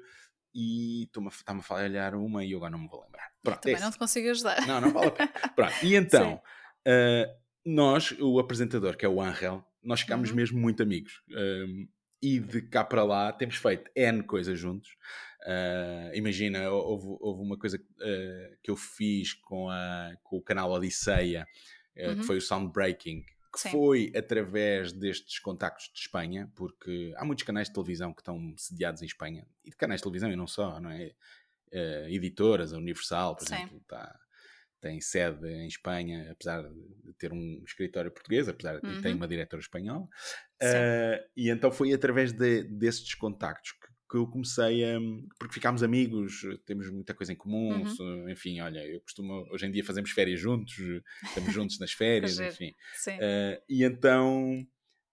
[0.54, 3.32] e está-me a falhar uma e eu agora não me vou lembrar.
[3.42, 4.66] Pronto, Também é não te consigo ajudar.
[4.66, 5.32] Não, não vale a pena.
[5.54, 6.40] Pronto, e então,
[6.86, 10.36] uh, nós, o apresentador, que é o Angel, nós ficámos uhum.
[10.36, 11.22] mesmo muito amigos.
[11.30, 11.88] Um,
[12.22, 14.90] e de cá para lá temos feito N coisas juntos.
[15.42, 20.70] Uh, imagina, houve, houve, uma coisa uh, que eu fiz com, a, com o canal
[20.70, 21.46] Odisseia,
[21.96, 22.16] uhum.
[22.16, 23.70] que foi o Soundbreaking, que Sim.
[23.70, 29.02] foi através destes contactos de Espanha, porque há muitos canais de televisão que estão sediados
[29.02, 31.12] em Espanha, e de canais de televisão e não só, não é?
[31.72, 33.54] Uh, editoras, a Universal, por Sim.
[33.54, 34.16] exemplo, tá,
[34.84, 39.00] tem sede em Espanha, apesar de ter um escritório português, apesar de uhum.
[39.00, 40.04] ter uma diretora espanhola.
[40.62, 43.72] Uh, e então foi através de, desses contactos
[44.14, 44.98] que eu comecei a.
[45.38, 48.28] porque ficámos amigos, temos muita coisa em comum, uhum.
[48.30, 49.46] enfim, olha, eu costumo.
[49.50, 50.76] hoje em dia fazemos férias juntos,
[51.24, 52.70] estamos juntos nas férias, enfim.
[53.08, 54.64] Uh, e então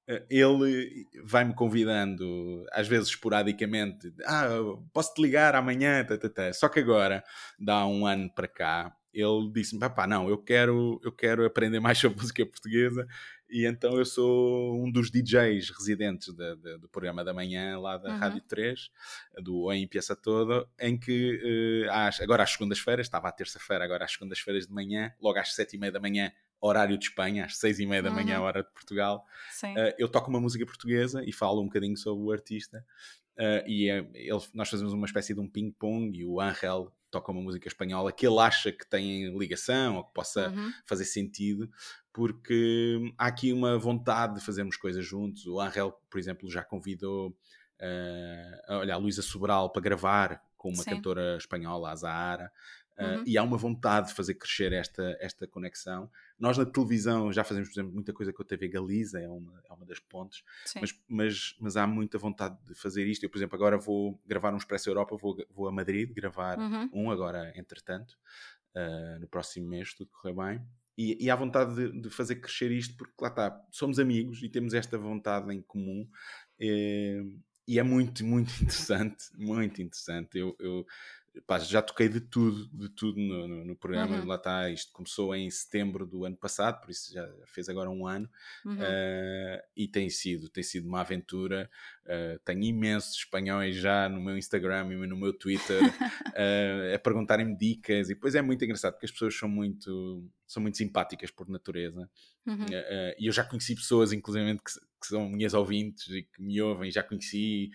[0.08, 4.48] uh, ele vai-me convidando, às vezes esporadicamente, ah,
[4.94, 6.54] posso te ligar amanhã, tá, tá, tá.
[6.54, 7.24] só que agora,
[7.58, 11.98] dá um ano para cá, ele disse-me, papá, não, eu quero, eu quero aprender mais
[11.98, 13.08] sobre música portuguesa
[13.52, 17.98] e então eu sou um dos DJs residentes de, de, do programa da manhã lá
[17.98, 18.18] da uhum.
[18.18, 18.90] Rádio 3,
[19.40, 24.06] do Em Piaça Toda, em que uh, às, agora às segundas-feiras, estava à terça-feira, agora
[24.06, 26.32] às segundas-feiras de manhã, logo às sete e meia da manhã,
[26.62, 28.46] horário de Espanha, às seis e meia da manhã, uhum.
[28.46, 29.26] hora de Portugal,
[29.64, 32.86] uh, eu toco uma música portuguesa e falo um bocadinho sobre o artista.
[33.38, 37.32] Uh, e é, ele, nós fazemos uma espécie de um ping-pong e o Angel toca
[37.32, 40.72] uma música espanhola que ele acha que tem ligação ou que possa uhum.
[40.86, 41.70] fazer sentido,
[42.14, 45.46] porque há aqui uma vontade de fazermos coisas juntos.
[45.46, 50.84] O Angel, por exemplo, já convidou uh, olha, a Luísa Sobral para gravar com uma
[50.84, 50.92] Sim.
[50.92, 52.52] cantora espanhola, a Zahara.
[52.98, 53.24] Uh, uhum.
[53.26, 56.10] E há uma vontade de fazer crescer esta, esta conexão.
[56.38, 59.62] Nós na televisão já fazemos, por exemplo, muita coisa com a TV Galiza, é uma,
[59.68, 60.44] é uma das pontes,
[60.80, 63.24] mas, mas, mas há muita vontade de fazer isto.
[63.24, 66.90] Eu, por exemplo, agora vou gravar um Expresso Europa, vou, vou a Madrid gravar uhum.
[66.94, 68.18] um agora, entretanto,
[68.76, 70.66] uh, no próximo mês, tudo correr bem.
[70.98, 74.50] E, e há vontade de, de, fazer crescer isto, porque lá está, somos amigos e
[74.50, 76.08] temos esta vontade em comum.
[76.60, 80.38] E, eh, e é muito, muito interessante, muito interessante.
[80.38, 80.86] Eu, eu
[81.48, 84.18] Pá, já toquei de tudo, de tudo no, no, no programa.
[84.18, 84.26] Uhum.
[84.26, 88.06] Lá está, isto começou em setembro do ano passado, por isso já fez agora um
[88.06, 88.30] ano.
[88.66, 88.76] Uhum.
[88.76, 91.70] Uh, e tem sido, tem sido uma aventura.
[92.06, 97.56] Uh, tenho imensos espanhóis já no meu Instagram e no meu Twitter uh, a perguntarem-me
[97.56, 98.10] dicas.
[98.10, 102.10] E depois é muito engraçado porque as pessoas são muito, são muito simpáticas por natureza.
[102.44, 102.66] Uhum.
[103.20, 106.90] e eu já conheci pessoas, inclusive, que, que são minhas ouvintes e que me ouvem,
[106.90, 107.70] já conheci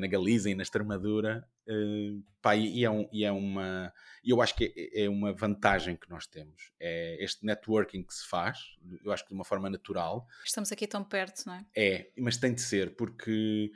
[0.00, 1.46] na Galiza e na Extremadura.
[1.68, 3.92] Uh, pá, e, é um, e é uma.
[4.24, 6.72] Eu acho que é, é, uma vantagem que nós temos.
[6.80, 8.58] É este networking que se faz,
[9.04, 10.26] eu acho que de uma forma natural.
[10.42, 11.66] Estamos aqui tão perto, não é?
[11.76, 13.70] É, mas tem de ser, porque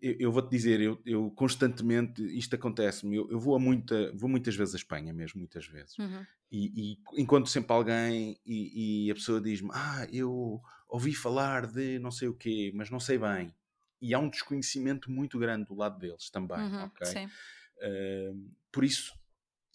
[0.00, 3.16] eu, eu vou-te dizer, eu, eu, constantemente isto acontece-me.
[3.16, 5.98] Eu, eu, vou, a muita, vou muitas vezes à Espanha, mesmo, muitas vezes.
[5.98, 6.24] Uhum.
[6.50, 11.98] E, e encontro sempre alguém e, e a pessoa diz-me: Ah, eu ouvi falar de
[11.98, 13.54] não sei o quê, mas não sei bem
[14.02, 17.06] e há um desconhecimento muito grande do lado deles também, uhum, ok?
[17.06, 17.26] Sim.
[17.78, 19.14] Uh, por isso,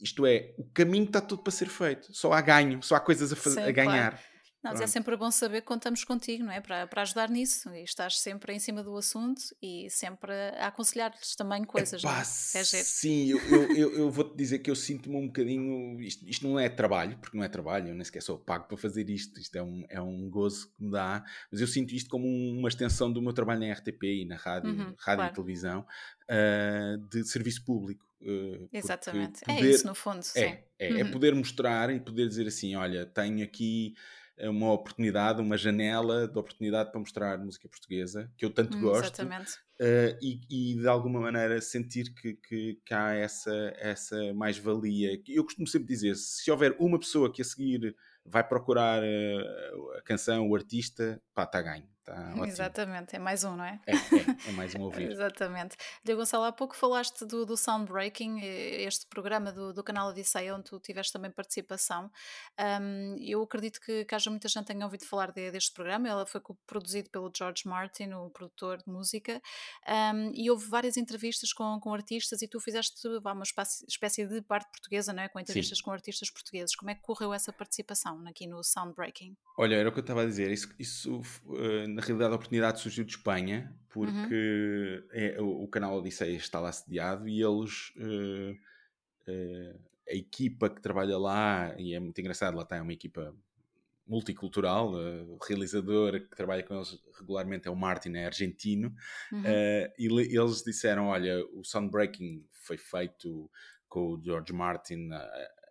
[0.01, 3.31] isto é, o caminho está tudo para ser feito, só há ganho, só há coisas
[3.31, 4.11] a, sim, a ganhar.
[4.11, 4.36] Claro.
[4.63, 6.59] Não, mas é sempre bom saber que contamos contigo, não é?
[6.59, 11.35] Para, para ajudar nisso e estás sempre em cima do assunto e sempre a aconselhar-lhes
[11.35, 12.03] também coisas.
[12.03, 12.23] Epá, não é?
[12.23, 16.01] sim, eu, eu, eu, eu vou-te dizer que eu sinto-me um bocadinho.
[16.01, 18.77] Isto, isto não é trabalho, porque não é trabalho, eu nem sequer sou pago para
[18.77, 19.39] fazer isto.
[19.39, 22.67] Isto é um, é um gozo que me dá, mas eu sinto isto como uma
[22.67, 25.31] extensão do meu trabalho na RTP e na rádio, uhum, rádio claro.
[25.31, 25.85] e televisão,
[26.23, 28.05] uh, de serviço público.
[28.19, 30.25] Uh, Exatamente, é poder, é isso no fundo.
[30.35, 30.99] É, é, é, uhum.
[30.99, 33.93] é poder mostrar e poder dizer assim: olha, tenho aqui
[34.39, 39.23] uma oportunidade, uma janela de oportunidade para mostrar música portuguesa, que eu tanto hum, gosto.
[39.23, 45.21] Uh, e, e, de alguma maneira sentir que, que, que há essa, essa mais-valia.
[45.27, 50.01] Eu costumo sempre dizer: se houver uma pessoa que a seguir vai procurar uh, a
[50.01, 51.87] canção, o artista, pá, está ganho.
[52.07, 53.81] Tá Exatamente, é mais um, não é?
[53.85, 55.11] É, é, é mais um ouvir.
[55.11, 55.75] Exatamente.
[56.05, 60.63] Diego Gonçalo, há pouco falaste do, do Soundbreaking, este programa do, do canal Odisseia, onde
[60.63, 62.09] tu tiveste também participação.
[62.57, 66.07] Um, eu acredito que, que haja muita gente tenha ouvido falar de, deste programa.
[66.07, 69.41] Ele foi produzido pelo George Martin, o produtor de música,
[70.15, 74.25] um, e houve várias entrevistas com, com artistas e tu fizeste vá, uma espécie, espécie
[74.25, 75.27] de parte portuguesa, não é?
[75.27, 75.83] Com entrevistas Sim.
[75.83, 76.73] com artistas portugueses.
[76.73, 79.35] Como é que correu essa participação aqui no Soundbreaking?
[79.57, 80.51] Olha, era o que eu estava a dizer.
[80.51, 85.19] Isso, isso uh, na realidade, a oportunidade surgiu de Espanha, porque uhum.
[85.19, 87.91] é, o, o, canal Odisseia está lá sediado e eles.
[87.97, 88.51] Uh,
[89.27, 93.35] uh, a equipa que trabalha lá, e é muito engraçado, lá está, é uma equipa
[94.05, 94.93] multicultural.
[94.93, 98.93] o realizador que trabalha com eles regularmente é o Martin, é argentino.
[99.31, 99.43] Uhum.
[99.97, 103.49] e eles disseram: Olha, o Soundbreaking foi feito
[103.89, 105.09] com o George Martin.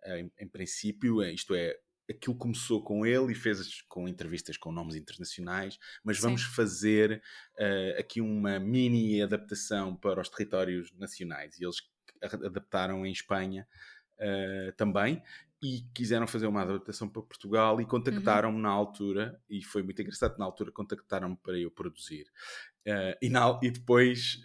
[0.05, 1.75] Em, em princípio, isto é,
[2.09, 6.51] aquilo começou com ele e fez com entrevistas com nomes internacionais, mas vamos Sim.
[6.51, 7.21] fazer
[7.59, 11.59] uh, aqui uma mini adaptação para os territórios nacionais.
[11.59, 11.77] E eles
[12.21, 13.67] adaptaram em Espanha
[14.19, 15.21] uh, também
[15.61, 18.61] e quiseram fazer uma adaptação para Portugal e contactaram-me uhum.
[18.61, 22.27] na altura, e foi muito engraçado, na altura contactaram-me para eu produzir.
[22.87, 24.41] Uh, e, na, e, depois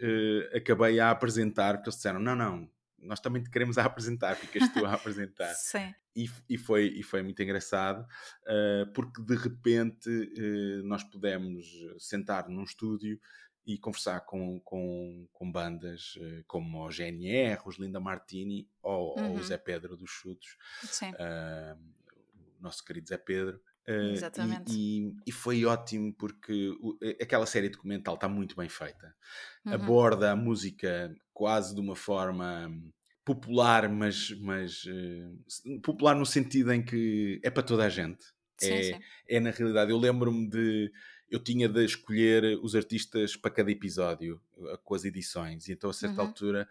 [0.54, 4.68] acabei a apresentar, porque eles disseram: não, não, nós também te queremos a apresentar, ficas
[4.72, 5.54] tu a apresentar.
[5.54, 5.94] Sim.
[6.14, 11.66] E, e, foi, e foi muito engraçado, uh, porque de repente uh, nós pudemos
[11.98, 13.18] sentar num estúdio
[13.64, 19.24] e conversar com, com, com bandas uh, como o GNR, os Linda Martini ou, uhum.
[19.24, 19.42] ou, o uhum.
[19.42, 20.58] Zé Pedro dos Chutos,
[22.58, 23.60] o nosso querido Zé Pedro.
[23.84, 24.72] Exatamente.
[24.72, 29.12] E, e, e, foi ótimo porque o, aquela série documental está muito bem feita.
[29.64, 29.72] Uhum.
[29.72, 32.70] Aborda a música quase de uma forma
[33.24, 38.24] popular, mas, mas uh, popular no sentido em que é para toda a gente.
[38.58, 39.00] Sim, é, sim.
[39.28, 39.90] é na realidade.
[39.90, 40.92] Eu lembro-me de.
[41.30, 45.88] Eu tinha de escolher os artistas para cada episódio, eh, com as edições, e então
[45.88, 46.28] a certa uhum.
[46.28, 46.68] altura.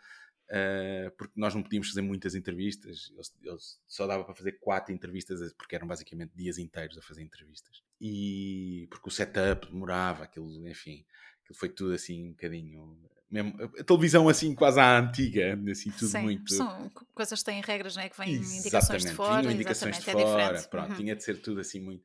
[0.52, 4.93] Uh, porque nós não podíamos fazer muitas entrevistas, eles, eles, só dava para fazer quatro
[4.93, 7.82] entrevistas, porque eram basicamente dias inteiros a fazer entrevistas.
[8.02, 11.06] E porque o setup demorava, aquilo, enfim,
[11.54, 12.97] foi tudo assim um bocadinho
[13.32, 16.54] mesmo, a televisão assim quase à antiga, assim tudo Sim, muito.
[16.54, 18.10] São coisas que têm regras, não é?
[18.10, 19.41] Que vêm indicações de fora.
[19.41, 20.95] Vinham indicações de é fora, é pronto, uhum.
[20.97, 22.04] tinha de ser tudo assim muito.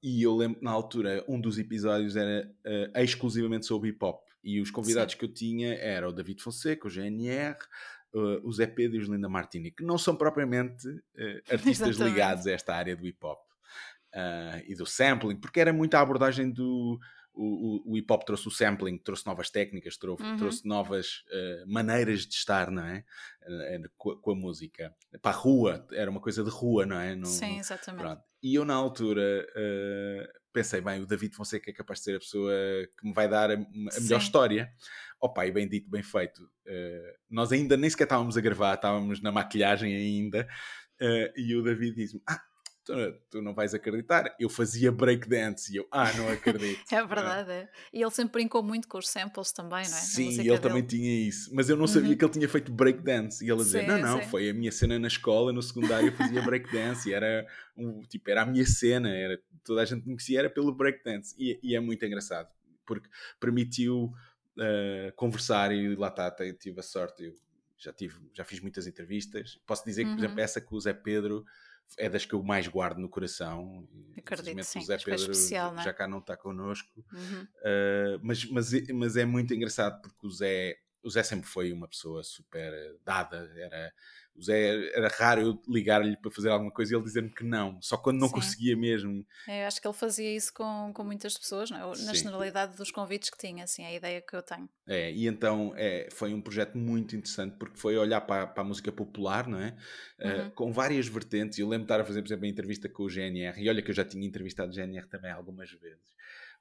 [0.00, 4.22] E eu lembro na altura, um dos episódios era uh, exclusivamente sobre hip hop.
[4.44, 5.18] E os convidados Sim.
[5.18, 7.56] que eu tinha eram o David Fonseca, o GNR,
[8.12, 11.96] uh, eh, o Zé Pedro e os Linda Martini, que não são propriamente uh, artistas
[11.96, 13.40] ligados a esta área do hip hop.
[14.68, 17.00] e do sampling, porque era muito a abordagem do,
[17.34, 20.36] o, o, hip hop trouxe o sampling, trouxe novas técnicas, trouxe, uhum.
[20.36, 23.04] trouxe novas uh, maneiras de estar, não é?
[23.42, 24.94] Uh, com, com, a música.
[25.20, 27.14] Para a rua, era uma coisa de rua, não é?
[27.14, 28.02] No, Sim, exatamente.
[28.02, 28.22] Pronto.
[28.42, 32.20] E eu, na altura, uh, pensei, bem, o David Fonseca é capaz de ser a
[32.20, 32.54] pessoa
[32.98, 34.72] que me vai dar a, a melhor história.
[35.20, 36.48] Opa, e bem dito, bem feito.
[37.30, 40.46] nós ainda nem sequer estávamos a gravar, estávamos na maquilhagem ainda.
[41.34, 42.42] e o David disse-me: Ah,
[42.84, 42.92] tu,
[43.30, 46.84] tu, não vais acreditar, eu fazia breakdance e eu, ah, não acredito.
[46.92, 47.68] é verdade, é.
[47.92, 50.00] E ele sempre brincou muito com os samples também, não é?
[50.00, 52.16] Sim, ele também tinha isso, mas eu não sabia uhum.
[52.16, 54.28] que ele tinha feito breakdance e ele a dizer, sim, não, não, sim.
[54.28, 58.30] foi a minha cena na escola, no secundário eu fazia breakdance e era, um, tipo,
[58.30, 61.74] era a minha cena, era, toda a gente me conhecia, era pelo breakdance e, e
[61.74, 62.48] é muito engraçado,
[62.84, 63.08] porque
[63.40, 64.12] permitiu
[64.58, 67.34] uh, conversar e lá está, tive a sorte, eu
[67.78, 70.42] já, tive, já fiz muitas entrevistas, posso dizer que, por exemplo, uhum.
[70.42, 71.44] essa com o Zé Pedro
[71.98, 73.86] é das que eu mais guardo no coração.
[74.16, 74.80] Acredito, sim.
[74.80, 77.04] O Zé Pedro especial, já cá não está connosco.
[77.12, 77.42] Uhum.
[77.42, 81.88] Uh, mas, mas, mas é muito engraçado porque o Zé, o Zé sempre foi uma
[81.88, 82.72] pessoa super
[83.04, 83.92] dada, era
[84.36, 87.80] o Zé era raro eu ligar-lhe para fazer alguma coisa e ele dizer-me que não,
[87.80, 88.34] só quando não Sim.
[88.34, 89.24] conseguia mesmo.
[89.46, 91.74] É, eu acho que ele fazia isso com, com muitas pessoas, é?
[91.74, 94.68] na generalidade dos convites que tinha, assim, é a ideia que eu tenho.
[94.86, 98.66] É, e então é, foi um projeto muito interessante porque foi olhar para, para a
[98.66, 99.76] música popular, não é?
[100.18, 101.58] Uh, com várias vertentes.
[101.58, 103.82] Eu lembro de estar a fazer, por exemplo, a entrevista com o GNR, e olha
[103.82, 106.14] que eu já tinha entrevistado o GNR também algumas vezes.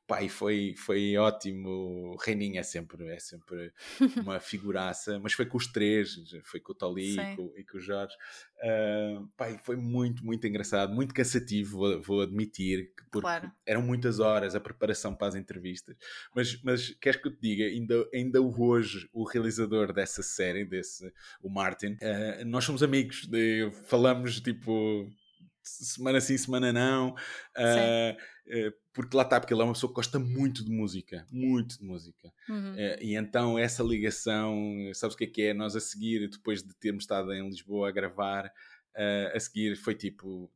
[0.05, 2.17] Pai, foi, foi ótimo.
[2.23, 3.71] Reininho é sempre, é sempre
[4.21, 7.77] uma figuraça, mas foi com os três, foi com o Toli e com, e com,
[7.77, 8.13] o Jorge.
[8.57, 13.51] Uh, pai, foi muito, muito engraçado, muito cansativo, vou, vou admitir, porque claro.
[13.65, 15.95] eram muitas horas a preparação para as entrevistas.
[16.35, 21.13] Mas, mas queres que eu te diga, ainda, ainda hoje, o realizador dessa série, desse,
[21.41, 25.09] o Martin, uh, nós somos amigos, de, falamos tipo
[25.63, 27.11] semana sim, semana não.
[27.57, 31.79] Uh, porque lá está, porque ele é uma pessoa que gosta muito de música, muito
[31.79, 32.31] de música.
[32.47, 32.73] Uhum.
[32.73, 34.55] Uh, e então essa ligação,
[34.93, 35.53] sabes o que é que é?
[35.53, 39.95] Nós a seguir, depois de termos estado em Lisboa a gravar, uh, a seguir foi
[39.95, 40.51] tipo,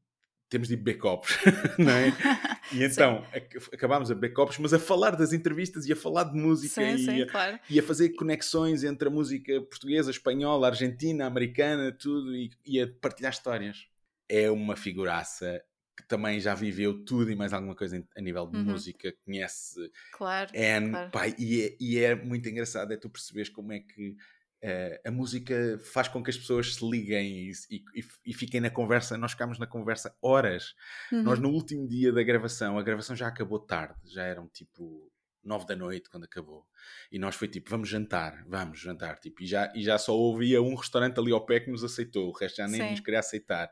[0.49, 1.37] temos de ir backups,
[1.77, 2.13] não é?
[2.73, 3.23] E então
[3.71, 6.97] acabámos a backups, mas a falar das entrevistas e a falar de música sim, e,
[6.97, 7.57] sim, a, claro.
[7.69, 12.87] e, a, fazer conexões entre a música portuguesa, espanhola, argentina, americana, tudo, e, e a
[12.99, 13.87] partilhar histórias.
[14.29, 15.61] É uma figuraça
[15.95, 18.65] que também já viveu tudo e mais alguma coisa a nível de uhum.
[18.65, 21.11] música, conhece claro, Anne, claro.
[21.11, 24.15] Pai, e, é, e é muito engraçado é tu perceberes como é que
[24.63, 27.51] uh, a música faz com que as pessoas se liguem e,
[27.95, 30.75] e, e fiquem na conversa, nós ficámos na conversa horas.
[31.11, 31.23] Uhum.
[31.23, 35.11] Nós no último dia da gravação, a gravação já acabou tarde, já eram tipo
[35.43, 36.65] nove da noite quando acabou.
[37.11, 39.19] E nós foi tipo, vamos jantar, vamos jantar.
[39.19, 42.29] Tipo, e, já, e já só ouvia um restaurante ali ao pé que nos aceitou,
[42.29, 42.91] o resto já nem Sim.
[42.91, 43.69] nos queria aceitar.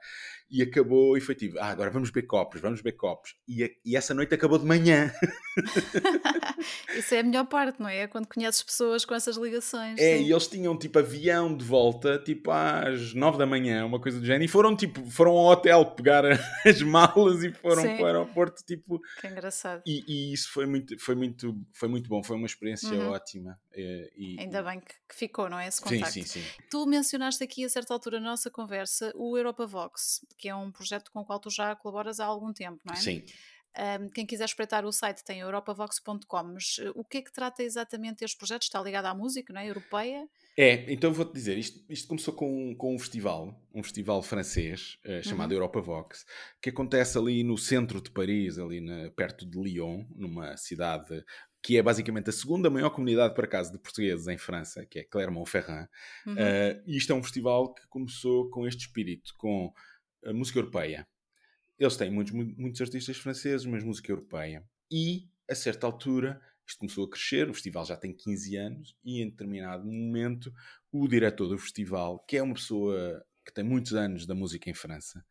[0.50, 3.36] E acabou e foi tipo, ah, agora vamos beber copos, vamos beber copos.
[3.48, 5.12] E, e essa noite acabou de manhã.
[6.96, 8.00] Isso é a melhor parte, não é?
[8.00, 8.08] é?
[8.08, 10.00] Quando conheces pessoas com essas ligações.
[10.00, 10.24] É, sim.
[10.24, 14.26] e eles tinham tipo avião de volta, tipo às nove da manhã, uma coisa do
[14.26, 16.24] género, e foram tipo, foram ao hotel pegar
[16.66, 17.96] as malas e foram sim.
[17.96, 19.02] para o aeroporto, tipo.
[19.20, 19.82] Que engraçado.
[19.86, 23.05] E, e, isso foi muito, foi, muito, foi muito bom, foi uma experiência uhum.
[23.10, 23.60] Ótima.
[23.74, 25.68] Eh, e, Ainda bem que, ficou, não é?
[25.68, 26.12] Esse contacto.
[26.12, 26.62] Sim, sim, sim.
[26.70, 30.72] Tu mencionaste aqui a certa altura na nossa conversa o Europa Vox, que é um
[30.72, 32.98] projeto com o qual tu já colaboras há algum tempo, não é?
[32.98, 33.24] Sim.
[33.78, 37.62] Um, quem quiser espreitar o site tem europavox.com, mas uh, o que é que trata
[37.62, 38.64] exatamente este projeto?
[38.64, 39.68] Está ligado à música, não é?
[39.68, 40.30] Europeia?
[40.58, 45.22] É, então vou-te dizer, isto, isto, começou com, com um festival, um festival francês uh,
[45.22, 45.58] chamado uhum.
[45.58, 46.26] Europa Vox,
[46.62, 51.22] que acontece ali no centro de Paris, ali na, perto de Lyon, numa cidade
[51.66, 55.04] que é basicamente a segunda maior comunidade, por acaso, de portugueses em França, que é
[55.04, 55.88] Clermont-Ferrand.
[56.28, 56.34] Uhum.
[56.34, 59.74] Uh, e isto é um festival que começou com este espírito, com
[60.24, 61.08] a música europeia.
[61.80, 64.64] Eles têm muitos, muitos artistas franceses, mas música europeia.
[64.92, 69.24] E, a certa altura, isto começou a crescer, o festival já tem 15 anos, e
[69.24, 70.54] em determinado momento,
[70.92, 74.76] o diretor do festival, que é uma pessoa que tem muitos anos da música em
[74.76, 75.26] França,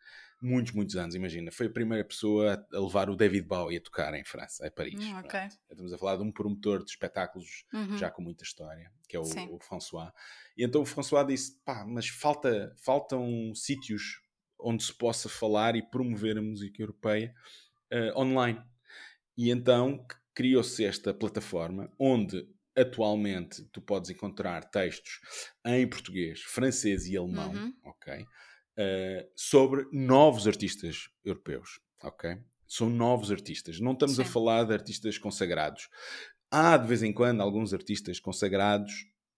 [0.45, 1.51] muitos, muitos anos, imagina.
[1.51, 5.03] Foi a primeira pessoa a levar o David Bowie a tocar em França, a Paris.
[5.03, 5.49] Hum, okay.
[5.71, 7.97] Estamos a falar de um promotor de espetáculos uhum.
[7.97, 10.13] já com muita história, que é o, o, François.
[10.57, 14.21] E então o François disse: pá, mas falta, faltam sítios
[14.61, 17.35] onde se possa falar e promover a música europeia
[17.93, 18.61] uh, online.
[19.37, 25.21] E então criou-se esta plataforma onde atualmente tu podes encontrar textos
[25.65, 27.75] em português, francês e alemão, uhum.
[27.85, 28.27] ok?
[28.79, 32.39] Uh, sobre novos artistas europeus, ok?
[32.67, 33.81] São novos artistas.
[33.81, 34.23] Não estamos Sim.
[34.23, 35.89] a falar de artistas consagrados.
[36.51, 38.93] Há de vez em quando alguns artistas consagrados,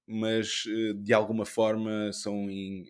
[0.06, 2.84] mas uh, de alguma forma são, in,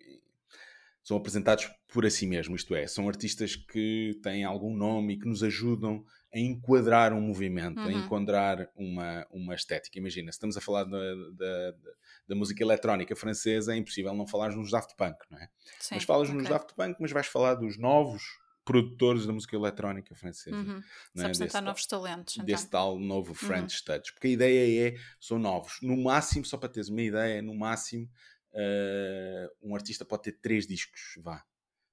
[1.03, 5.27] são apresentados por assim mesmo, isto é, são artistas que têm algum nome e que
[5.27, 7.87] nos ajudam a enquadrar um movimento, uhum.
[7.87, 9.97] a enquadrar uma, uma estética.
[9.97, 11.91] Imagina, se estamos a falar da, da, da
[12.35, 15.49] música eletrónica francesa, é impossível não falar nos Daft Punk, não é?
[15.79, 16.41] Sim, mas falas okay.
[16.41, 18.23] nos Daft Punk, mas vais falar dos novos
[18.67, 20.53] produtores da música eletrónica francesa.
[20.53, 20.83] Uhum.
[21.15, 21.27] Não é?
[21.27, 22.35] apresentar novos talentos.
[22.35, 22.45] Então.
[22.45, 23.85] Desse tal novo French uhum.
[23.85, 24.11] Touch.
[24.11, 25.77] Porque a ideia é, são novos.
[25.81, 28.09] No máximo, só para teres uma ideia, no máximo,
[28.51, 31.45] uh, um artista pode ter três discos, vá.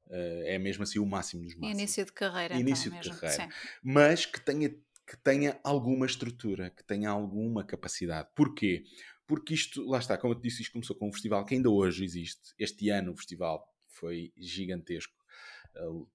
[0.07, 1.79] Uh, é mesmo assim o máximo dos máximos.
[1.79, 3.21] Início de carreira, Início então, de mesmo.
[3.21, 3.45] carreira.
[3.45, 3.51] Sim.
[3.81, 8.29] Mas que tenha, que tenha alguma estrutura, que tenha alguma capacidade.
[8.35, 8.83] Porquê?
[9.27, 11.71] Porque isto, lá está, como eu te disse, isto começou com um festival que ainda
[11.71, 12.55] hoje existe.
[12.59, 15.15] Este ano o festival foi gigantesco.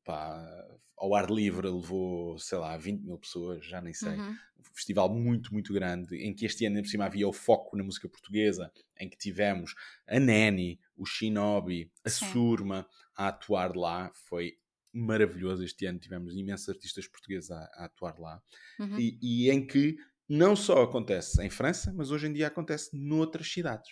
[0.04, 4.18] pá, ao ar livre levou, sei lá, 20 mil pessoas, já nem sei.
[4.18, 4.36] Uhum.
[4.60, 7.84] Um festival muito, muito grande, em que este ano, por cima, havia o foco na
[7.84, 9.74] música portuguesa, em que tivemos
[10.06, 12.26] a Neni, o Shinobi, a Sim.
[12.32, 12.86] Surma
[13.16, 14.12] a atuar lá.
[14.14, 14.58] Foi
[14.92, 18.42] maravilhoso este ano, tivemos imensos artistas portugueses a, a atuar lá.
[18.80, 19.00] Uhum.
[19.00, 19.98] E, e em que
[20.30, 23.90] não só acontece em França, mas hoje em dia acontece noutras cidades.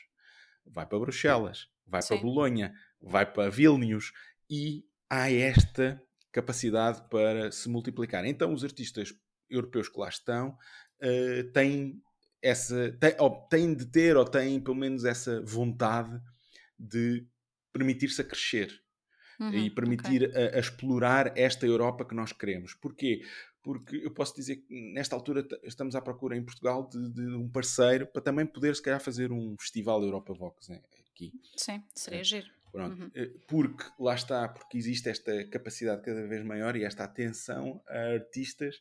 [0.66, 2.10] vai para Bruxelas, vai Sim.
[2.10, 4.12] para Bolonha, vai para Vilnius
[4.50, 8.26] e há esta capacidade para se multiplicar.
[8.26, 9.14] Então, os artistas
[9.50, 10.50] europeus que lá estão
[11.02, 12.02] uh, têm,
[12.42, 16.22] essa, têm, ou têm de ter, ou têm pelo menos essa vontade
[16.78, 17.26] de
[17.74, 18.72] permitir-se a crescer
[19.40, 20.48] uhum, e permitir okay.
[20.48, 22.74] a, a, explorar esta Europa que nós queremos.
[22.74, 23.22] Porquê?
[23.68, 27.50] Porque eu posso dizer que nesta altura estamos à procura em Portugal de, de um
[27.50, 31.34] parceiro para também poder, se calhar, fazer um festival Europa Vox né, aqui.
[31.58, 32.24] Sim, seria é.
[32.24, 32.48] giro.
[32.72, 32.98] Pronto.
[32.98, 33.12] Uhum.
[33.14, 38.14] Eh, porque, lá está, porque existe esta capacidade cada vez maior e esta atenção a
[38.14, 38.78] artistas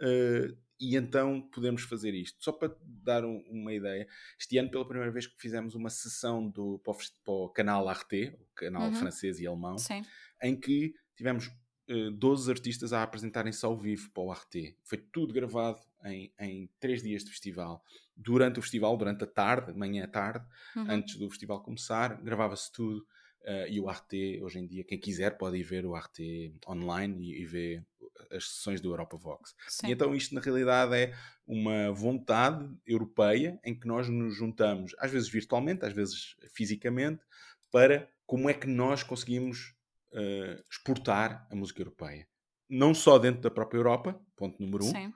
[0.00, 2.40] uh, e então podemos fazer isto.
[2.40, 4.06] Só para dar um, uma ideia,
[4.38, 7.90] este ano, pela primeira vez que fizemos uma sessão do, para, o, para o canal
[7.90, 8.94] RT, o canal uhum.
[8.94, 10.04] francês e alemão, Sim.
[10.40, 11.50] em que tivemos
[11.88, 14.76] uh, eh, 12 artistas a apresentarem-se ao vivo para o RT.
[14.82, 17.84] Foi tudo gravado em, em três dias de festival.
[18.16, 20.44] Durante o festival, durante a tarde, manhã à tarde,
[20.76, 20.86] uhum.
[20.88, 23.06] antes do festival começar, gravava-se tudo
[23.48, 27.24] Uh, e o RT, hoje em dia, quem quiser pode ir ver o RT online
[27.24, 27.86] e, e ver
[28.30, 29.54] as sessões do Europa Vox.
[29.68, 29.86] Sim.
[29.88, 31.14] E então isto, na realidade, é
[31.46, 37.22] uma vontade europeia em que nós nos juntamos, às vezes virtualmente, às vezes fisicamente,
[37.70, 39.74] para como é que nós conseguimos
[40.12, 42.26] uh, exportar a música europeia.
[42.68, 45.12] Não só dentro da própria Europa, ponto número um, Sim.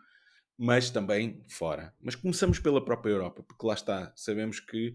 [0.59, 1.95] mas também fora.
[2.01, 4.95] Mas começamos pela própria Europa, porque lá está, sabemos que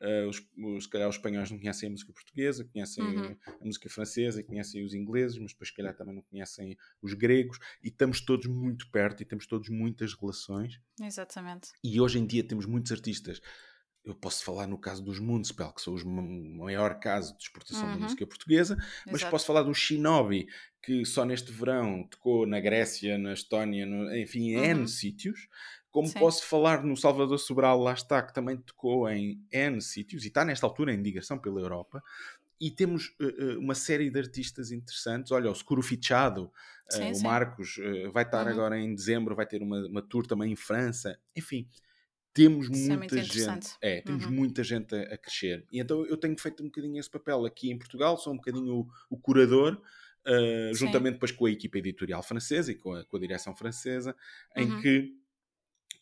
[0.00, 3.36] Uh, os, os, se calhar os espanhóis não conhecem a música portuguesa, conhecem uhum.
[3.60, 7.58] a música francesa, conhecem os ingleses, mas depois se calhar também não conhecem os gregos
[7.82, 10.80] e estamos todos muito perto e temos todos muitas relações.
[11.00, 11.70] Exatamente.
[11.82, 13.40] E hoje em dia temos muitos artistas.
[14.08, 17.92] Eu posso falar no caso dos Municipal, que são o maior caso de exportação uhum.
[17.92, 19.30] da música portuguesa, mas Exato.
[19.30, 20.48] posso falar do Shinobi,
[20.82, 24.64] que só neste verão tocou na Grécia, na Estónia, no, enfim, em uhum.
[24.64, 25.46] N sítios.
[25.90, 26.18] Como Sim.
[26.18, 30.42] posso falar no Salvador Sobral, lá está, que também tocou em N sítios e está
[30.42, 32.02] nesta altura em ligação pela Europa.
[32.58, 35.32] E temos uh, uma série de artistas interessantes.
[35.32, 36.50] Olha, o Scuro Fichado,
[36.94, 37.76] uh, o Marcos,
[38.12, 38.52] vai estar uhum.
[38.52, 41.18] agora em dezembro, vai ter uma, uma tour também em França.
[41.36, 41.68] Enfim,
[42.38, 43.68] temos Isso é muita é gente.
[43.80, 44.30] É, temos uhum.
[44.30, 45.66] muita gente a, a, crescer.
[45.72, 48.72] E então eu tenho feito um bocadinho esse papel aqui em Portugal, sou um bocadinho
[48.72, 49.80] o, o curador.
[50.26, 54.14] Uh, juntamente depois com a equipa editorial francesa e com a, com a direção francesa,
[54.54, 54.82] em uhum.
[54.82, 55.14] que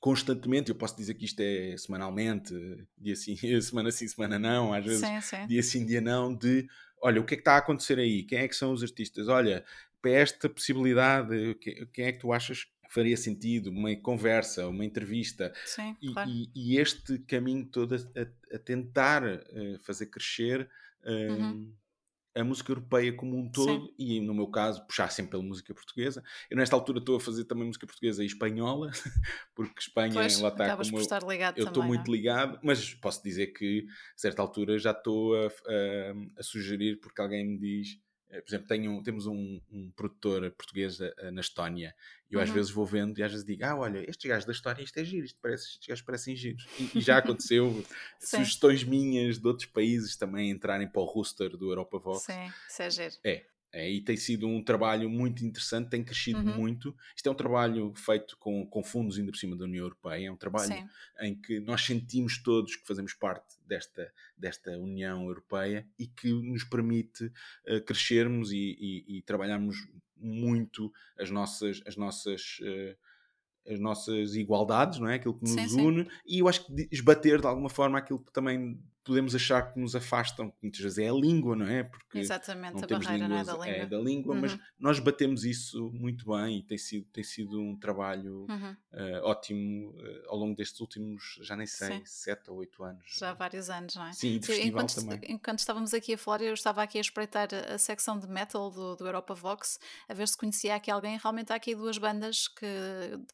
[0.01, 2.53] constantemente, eu posso dizer que isto é semanalmente,
[2.99, 5.47] dia sim, semana sim, semana não, às vezes sim, sim.
[5.47, 6.67] dia sim, dia não, de
[7.01, 8.25] olha, o que é que está a acontecer aí?
[8.25, 9.29] Quem é que são os artistas?
[9.29, 9.65] Olha,
[10.03, 11.55] para esta possibilidade,
[11.93, 13.71] quem é que tu achas faria sentido?
[13.71, 15.53] Uma conversa, uma entrevista.
[15.65, 16.31] Sim, e, claro.
[16.31, 20.69] e, e, este caminho todo a, a tentar uh, fazer crescer.
[21.05, 21.73] Uh, uhum
[22.37, 23.95] a música europeia como um todo Sim.
[23.99, 26.23] e, no meu caso, puxar sempre pela música portuguesa.
[26.51, 28.91] Eu, nesta altura, estou a fazer também música portuguesa e espanhola,
[29.55, 30.99] porque Espanha pois, lá está como.
[30.99, 32.13] estar ligado eu estou muito é?
[32.15, 37.23] ligado, mas posso dizer que, a certa altura, já estou a, a, a sugerir, porque
[37.23, 41.95] alguém me diz eh, por exemplo, tenho, temos um, um produtor português uh, na Estónia
[42.31, 42.45] e eu uhum.
[42.45, 44.99] às vezes vou vendo e às vezes digo: Ah, olha, estes gajos da Estónia, isto
[44.99, 46.67] é giro, isto parece, estes gajos parecem giros.
[46.79, 47.85] E, e já aconteceu
[48.21, 52.25] sugestões minhas de outros países também entrarem para o roster do Europa Vox.
[52.25, 53.15] Sim, isso é giro.
[53.25, 56.57] É, é, e tem sido um trabalho muito interessante, tem crescido uhum.
[56.57, 56.97] muito.
[57.15, 60.31] Isto é um trabalho feito com, com fundos ainda por cima da União Europeia, é
[60.31, 60.89] um trabalho Sim.
[61.21, 66.65] em que nós sentimos todos que fazemos parte desta, desta União Europeia e que nos
[66.65, 69.77] permite uh, crescermos e, e, e, trabalharmos
[70.17, 72.97] muito as nossas, as nossas uh,
[73.69, 75.17] as nossas igualdades, não é?
[75.17, 76.11] Aquilo que nos sim, une, sim.
[76.25, 79.95] e eu acho que esbater de alguma forma aquilo que também podemos achar que nos
[79.95, 81.85] afastam, que muitas vezes é a língua, não é?
[81.85, 83.83] Porque Exatamente, não a temos barreira línguas, não é da língua.
[83.83, 84.41] É da língua, uhum.
[84.41, 88.77] mas nós batemos isso muito bem e tem sido, tem sido um trabalho uhum.
[88.93, 92.03] uh, ótimo uh, ao longo destes últimos, já nem sei, Sim.
[92.05, 93.05] sete ou oito anos.
[93.19, 94.13] Já há vários anos, não é?
[94.13, 95.21] Sim, de festival enquanto, também.
[95.33, 98.97] Enquanto estávamos aqui a falar, eu estava aqui a espreitar a secção de metal do,
[98.97, 99.79] do Europa Vox,
[100.09, 101.17] a ver se conhecia aqui alguém.
[101.17, 102.67] Realmente há aqui duas bandas que,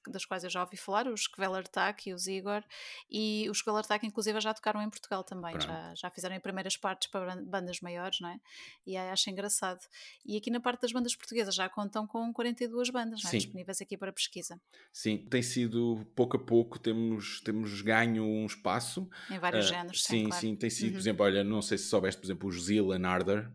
[0.08, 2.62] das quais eu já ouvi falar, os Kvelertak e os Igor,
[3.10, 7.36] e os Kvelertak inclusive já tocaram em Portugal também, já, já fizeram primeiras partes para
[7.42, 8.40] bandas maiores, não é?
[8.86, 9.80] E acho engraçado.
[10.24, 13.30] E aqui na parte das bandas portuguesas já contam com 42 bandas é?
[13.30, 14.60] disponíveis aqui para pesquisa.
[14.92, 19.08] Sim, tem sido pouco a pouco, temos, temos ganho um espaço.
[19.30, 20.12] Em vários uh, géneros, sim.
[20.12, 20.40] Sim, claro.
[20.40, 20.92] sim, tem sido, uhum.
[20.92, 23.50] por exemplo, olha, não sei se soubeste, por exemplo, os Zilla Narder,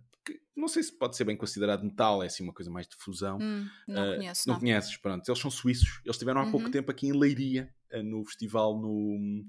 [0.58, 3.38] não sei se pode ser bem considerado metal, é assim uma coisa mais de fusão.
[3.40, 4.48] Hum, não uh, conheço.
[4.48, 5.30] Não, não, conheces, pronto.
[5.30, 6.02] Eles são suíços.
[6.04, 6.52] Eles estiveram há uhum.
[6.52, 9.46] pouco tempo aqui em Leiria, uh, no festival no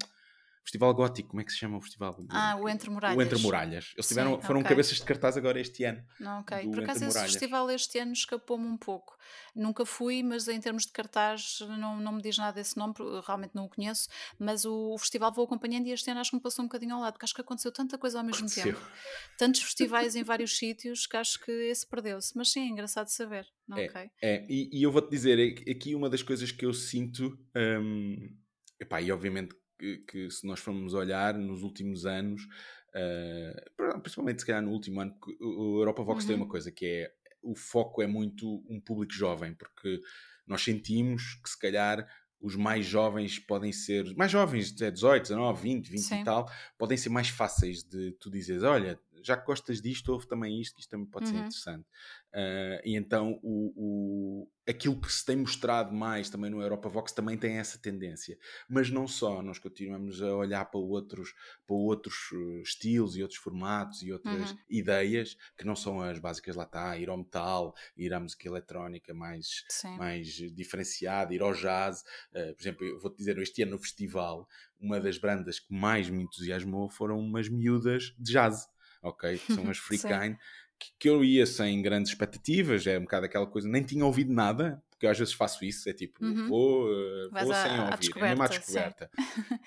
[0.69, 2.23] Festival Gótico, como é que se chama o festival?
[2.29, 3.17] Ah, o Entre Muralhas.
[3.17, 3.93] O Entre Muralhas.
[3.97, 4.69] Eles tiveram, Sim, foram okay.
[4.69, 6.05] cabeças de cartaz agora este ano.
[6.21, 6.69] Não, ok.
[6.69, 9.17] Por acaso esse festival este ano escapou-me um pouco.
[9.57, 12.93] Nunca fui, mas em termos de cartaz não, não me diz nada esse nome,
[13.27, 14.11] realmente não o conheço.
[14.39, 16.97] Mas o, o, festival vou acompanhando e este ano acho que me passou um bocadinho
[16.97, 18.75] ao lado, porque acho que aconteceu tanta coisa ao mesmo aconteceu.
[18.75, 18.91] tempo.
[19.39, 22.37] Tantos festivais em vários sítios que acho que esse perdeu-se.
[22.37, 23.47] Mas sim, é engraçado saber.
[23.75, 24.11] É, okay.
[24.21, 24.47] é.
[24.51, 27.39] E, e eu vou-te dizer, é aqui uma das coisas que eu sinto.
[27.57, 28.37] Hum,
[28.79, 34.47] epá, e obviamente que, que, se nós formos olhar nos últimos anos, uh, principalmente se
[34.47, 36.29] calhar no último ano, o Europa Vox uhum.
[36.29, 37.13] tem uma coisa que é
[37.43, 40.01] o foco é muito um público jovem, porque
[40.47, 42.07] nós sentimos que se calhar
[42.41, 46.21] os mais jovens podem ser, mais jovens, 18, 19, 20, 20 Sim.
[46.21, 50.27] e tal, podem ser mais fáceis de tu dizeres, olha, já que gostas disto, houve
[50.27, 51.33] também isto, que isto também pode uhum.
[51.33, 51.87] ser interessante.
[52.29, 57.11] Uh, e então o, o, aquilo que se tem mostrado mais também no Europa Vox
[57.11, 58.39] também tem essa tendência.
[58.69, 61.33] Mas não só, nós continuamos a olhar para outros,
[61.67, 64.59] para outros eh, estilos e outros formatos e outras uhum.
[64.69, 69.15] ideias que não são as básicas lá está, ir ao metal, ir à música eletrónica
[69.15, 69.65] mais,
[69.97, 72.03] mais diferenciada, ir ao jazz.
[72.31, 74.47] Uh, por exemplo, eu vou-te dizer, este ano no festival,
[74.79, 78.69] uma das bandas que mais me entusiasmou foram umas miúdas de jazz
[79.03, 79.39] ok?
[79.39, 80.37] Que são as Free Kind,
[80.79, 84.33] que, que, eu ia sem grandes expectativas, é um bocado aquela coisa, nem tinha ouvido
[84.33, 86.49] nada, porque eu às vezes faço isso, é tipo, uhum.
[86.49, 89.11] vou, uh, vou sem ouvir, é mesmo à descoberta.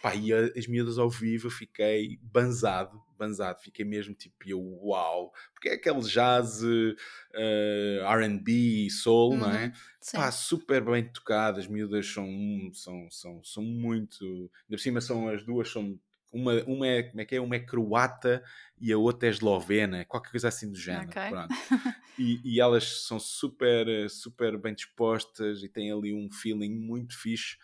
[0.01, 4.59] Pá, e a, as miúdas ao vivo eu fiquei banzado, banzado, fiquei mesmo tipo, eu,
[4.84, 6.95] uau, porque é aquele jazz, uh,
[8.05, 9.38] R&B, soul, uhum.
[9.38, 9.71] não é?
[10.01, 10.17] Sim.
[10.17, 12.27] Pá, super bem tocado, as miúdas são,
[12.73, 15.97] são, são, são muito, ainda por cima são as duas, são
[16.32, 17.41] uma, uma, é, como é que é?
[17.41, 18.43] Uma é croata
[18.79, 21.09] e a outra é eslovena, qualquer coisa assim do género.
[21.09, 21.32] Okay.
[22.19, 27.55] E, e, elas são super, super bem dispostas e têm ali um feeling muito fixe.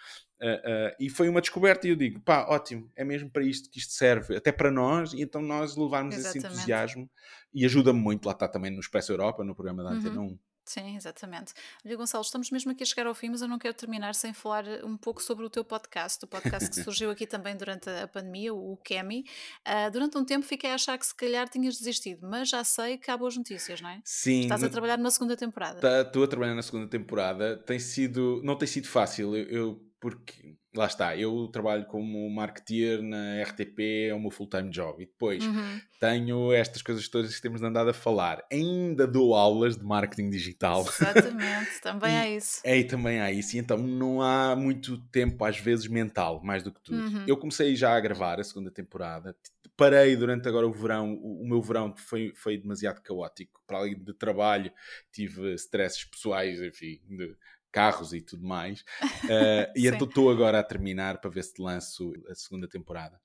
[0.42, 3.70] Uh, uh, e foi uma descoberta e eu digo, pá, ótimo, é mesmo para isto
[3.70, 6.46] que isto serve, até para nós, e então nós levarmos Exatamente.
[6.46, 7.10] esse entusiasmo
[7.54, 10.28] e ajuda-me muito, lá está também no Expresso Europa, no programa da Antena uhum.
[10.28, 11.54] 1 Sim, exatamente.
[11.86, 14.34] Olha, Gonçalo, estamos mesmo aqui a chegar ao fim, mas eu não quero terminar sem
[14.34, 17.90] falar eh, um pouco sobre o teu podcast, o podcast que surgiu aqui também durante
[17.90, 19.26] a pandemia, o Kemi.
[19.66, 22.98] Uh, durante um tempo fiquei a achar que se calhar tinhas desistido, mas já sei
[22.98, 24.02] que há boas notícias, não é?
[24.04, 24.42] Sim.
[24.42, 25.80] Estás a trabalhar na segunda temporada.
[25.80, 27.56] Tá, estou a trabalhar na segunda temporada.
[27.66, 33.02] Tem sido, não tem sido fácil, eu, eu porque lá está, eu trabalho como marketeer
[33.02, 35.02] na RTP, é o meu full-time job.
[35.02, 35.82] E depois uhum.
[36.00, 38.46] tenho estas coisas todas que temos andado a falar.
[38.52, 40.82] Ainda dou aulas de marketing digital.
[40.82, 42.62] Exatamente, também há isso.
[42.64, 43.56] É, também há isso.
[43.56, 47.00] E então não há muito tempo, às vezes, mental, mais do que tudo.
[47.00, 47.24] Uhum.
[47.28, 49.36] Eu comecei já a gravar a segunda temporada.
[49.76, 51.14] Parei durante agora o verão.
[51.14, 53.62] O, o meu verão foi, foi demasiado caótico.
[53.68, 54.72] Para além de trabalho,
[55.12, 57.36] tive stresses pessoais, enfim, de,
[57.72, 58.82] carros e tudo mais.
[58.82, 63.20] Uh, e então estou agora a terminar para ver se lanço a segunda temporada.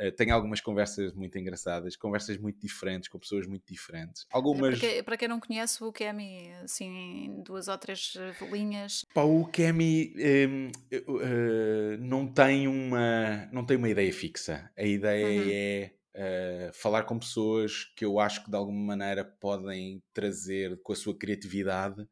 [0.00, 4.26] Uh, tenho algumas conversas muito engraçadas, conversas muito diferentes, com pessoas muito diferentes.
[4.30, 4.78] Algumas...
[4.78, 8.14] Para, para quem não conhece o Kemi, assim, em duas ou três
[8.50, 9.04] linhas.
[9.12, 10.14] Pá, o Kemi
[10.48, 14.70] um, uh, eh, não, tem uma, não tem uma ideia fixa.
[14.76, 15.50] A ideia uhum.
[15.50, 20.92] é Uh, falar com pessoas que eu acho que de alguma maneira podem trazer com
[20.92, 22.04] a sua criatividade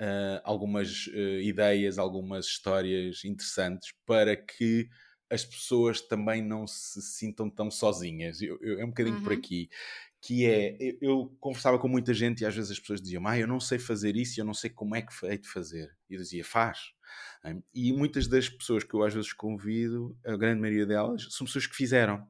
[0.00, 4.88] uh, algumas uh, ideias, algumas histórias interessantes para que
[5.30, 8.42] as pessoas também não se sintam tão sozinhas.
[8.42, 9.22] Eu, eu, é um bocadinho uhum.
[9.22, 9.68] por aqui.
[10.22, 13.38] Que é, eu, eu, conversava com muita gente e às vezes as pessoas diziam, ah,
[13.38, 15.96] eu não sei fazer isso e eu não sei como é que hei de fazer.
[16.10, 16.92] E eu dizia, faz.
[17.74, 21.66] E muitas das pessoas que eu às vezes convido, a grande maioria delas, são pessoas
[21.66, 22.26] que fizeram.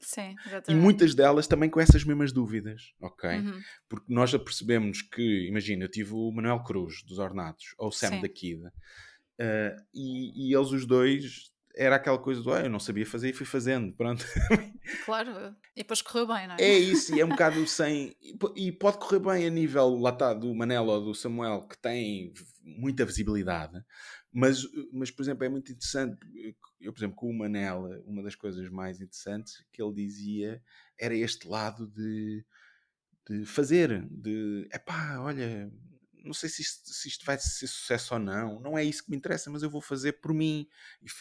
[0.00, 0.70] Sim, exatamente.
[0.70, 3.30] E muitas delas também com essas mesmas dúvidas, ok?
[3.38, 3.60] Uhum.
[3.88, 7.92] Porque nós já percebemos que, imagina, eu tive o Manuel Cruz, dos Ornatos, ou o
[7.92, 8.20] Sam Sim.
[8.20, 8.72] da Kid, uh,
[9.94, 13.32] e, e eles os dois era aquela coisa do ah, eu não sabia fazer e
[13.34, 14.24] fui fazendo, pronto.
[15.04, 16.62] Claro, e depois correu bem, não é?
[16.62, 18.16] É isso, e é um bocado sem.
[18.54, 22.32] E pode correr bem a nível, lá está, do Manela ou do Samuel, que tem
[22.62, 23.82] muita visibilidade,
[24.32, 24.62] mas,
[24.92, 26.18] mas, por exemplo, é muito interessante.
[26.80, 30.62] Eu, por exemplo, com o Manela, uma das coisas mais interessantes que ele dizia
[31.00, 32.44] era este lado de,
[33.28, 35.68] de fazer, de epá, olha,
[36.26, 39.10] não sei se isto, se isto, vai ser sucesso ou não, não é isso que
[39.10, 40.68] me interessa, mas eu vou fazer por mim.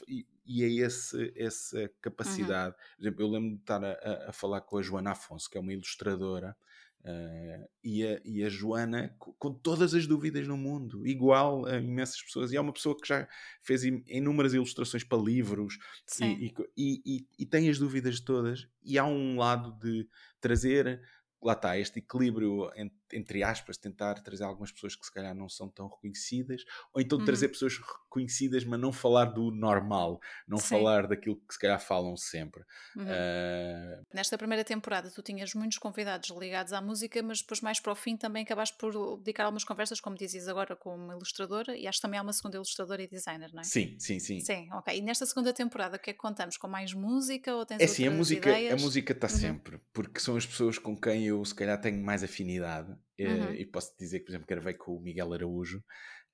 [0.07, 1.89] E, e é esse, essa uhum.
[2.01, 2.75] capacidade.
[2.75, 2.95] Uhum.
[2.95, 5.61] Por exemplo, eu lembro de estar a, a, falar com a Joana Afonso, que é
[5.61, 6.55] uma ilustradora,
[7.01, 11.77] uh, e, a, e a Joana, com, com, todas as dúvidas no mundo, igual a
[11.77, 13.27] imensas pessoas, e é uma pessoa que já
[13.61, 15.77] fez inúmeras ilustrações para livros
[16.19, 20.07] e, e, e, e tem as dúvidas todas, e há um lado de
[20.41, 21.01] trazer
[21.45, 25.49] lá está, este equilíbrio entre entre aspas, tentar trazer algumas pessoas que se calhar não
[25.49, 27.23] são tão reconhecidas, ou então Uhum.
[27.23, 30.95] trazer pessoas reconhecidas, mas não falar do normal, não Sim.
[30.99, 32.63] falar daquilo que se calhar falam sempre.
[32.95, 33.25] Uhum.
[33.27, 37.91] Ah, Nesta primeira temporada tu tinhas muitos convidados ligados à música, mas depois mais para
[37.91, 41.87] o fim também acabaste por dedicar algumas conversas, como dizes agora, com uma ilustradora e
[41.87, 43.71] acho que também há uma segunda ilustradora e designer, não é?
[43.71, 44.49] sim, sim, sim.
[44.49, 44.97] Sim, ok.
[44.97, 46.57] E nesta segunda temporada o que é que contamos?
[46.57, 48.83] Com mais música ou tens É assim, a música, a ideias?
[48.83, 49.59] música está Uhum.
[49.59, 52.95] sempre, porque são as pessoas com quem eu se calhar tenho mais afinidade.
[53.17, 53.53] Eh, Uhum.
[53.53, 55.83] E posso dizer que, por exemplo, gravei com o Miguel Araújo.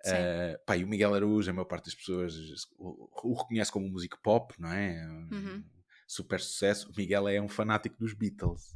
[0.06, 2.34] Eh, pá, e o Miguel Araújo, a maior parte das pessoas
[2.78, 5.06] o, o reconhece como músico pop, não é?
[5.08, 5.64] Um Uhum.
[6.08, 6.90] Super sucesso.
[6.92, 8.76] O Miguel é um fanático dos Beatles.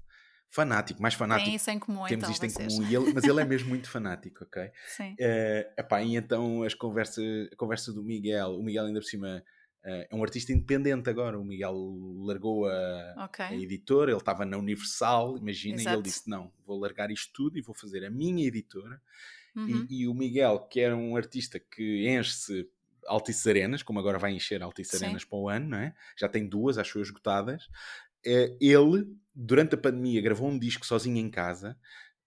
[0.49, 1.47] Fanático, mais fanático.
[1.47, 2.73] Tem isso em comum Temos então, isto em vocês.
[2.75, 4.71] comum, ele- mas ele é mesmo muito fanático, ok?
[4.87, 5.15] Sim.
[5.19, 9.27] Eh, epá, e então as conversas, a conversa do Miguel, o Miguel ainda por cima
[9.37, 9.43] eh,
[9.85, 11.75] é um artista independente agora, o Miguel
[12.23, 13.45] largou a, Ok.
[13.45, 15.97] a editora, ele estava na Universal, imagina, e Exato.
[15.97, 18.99] ele disse, não, vou largar isto tudo e vou fazer a minha editora.
[19.55, 19.87] Uhum.
[19.89, 22.67] E, e o Miguel, que era um artista que enche-se
[23.05, 25.05] Altice Arenas, como agora vai encher Altice Sim.
[25.05, 25.93] Arenas para o ano, não é?
[26.17, 27.69] já tem duas, acho eu, esgotadas,
[28.25, 31.77] eh, ele, durante a pandemia, gravou um disco sozinho em casa,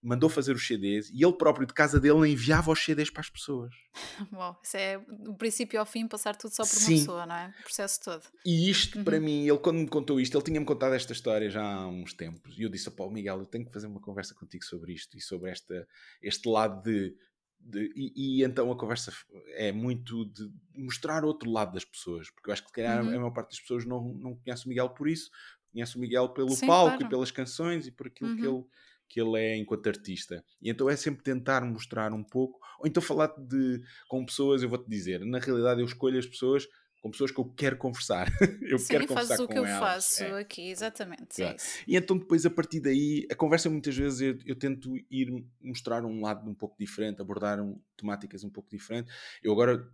[0.03, 3.29] mandou fazer os CDs e ele próprio de casa dele enviava os CDs para as
[3.31, 3.75] pessoas.
[4.33, 6.99] Uau, isso é do princípio ao fim passar tudo só por uma Sim.
[6.99, 7.55] pessoa, não é?
[7.61, 8.23] O processo todo.
[8.47, 9.05] E isto, Uhum.
[9.05, 12.13] para mim, ele quando me contou isto, ele tinha-me contado esta história já há uns
[12.13, 12.57] tempos.
[12.59, 15.17] E eu disse a Paulo Miguel, eu tenho que fazer uma conversa contigo sobre isto
[15.17, 15.87] e sobre esta,
[16.23, 17.17] este lado de.
[17.59, 19.13] de- e, e então a conversa
[19.57, 23.09] é muito de mostrar outro lado das pessoas, porque eu acho que se calhar Uhum.
[23.11, 25.29] a maior parte das pessoas não, não conhece o Miguel por isso,
[25.73, 27.05] conhece o Miguel pelo Sim, palco claro.
[27.05, 28.59] e pelas canções e por aquilo que, Uhum.
[28.59, 28.65] ele,
[29.09, 30.45] que ele é enquanto artista.
[30.61, 34.69] E então é sempre tentar mostrar um pouco, ou então falar de, com pessoas, eu
[34.69, 36.67] vou-te dizer, na realidade eu escolho as pessoas
[37.01, 38.27] com pessoas que eu quero conversar.
[38.73, 39.79] eu Sim, quero conversar fazes o com que eu elas.
[39.79, 40.41] faço É.
[40.41, 41.41] aqui, exatamente.
[41.41, 41.55] É.
[41.87, 45.31] E então depois a partir daí, a conversa muitas vezes eu, eu tento ir
[45.63, 49.15] mostrar um lado um pouco diferente, abordar um- temáticas um pouco diferentes.
[49.45, 49.89] Eu agora,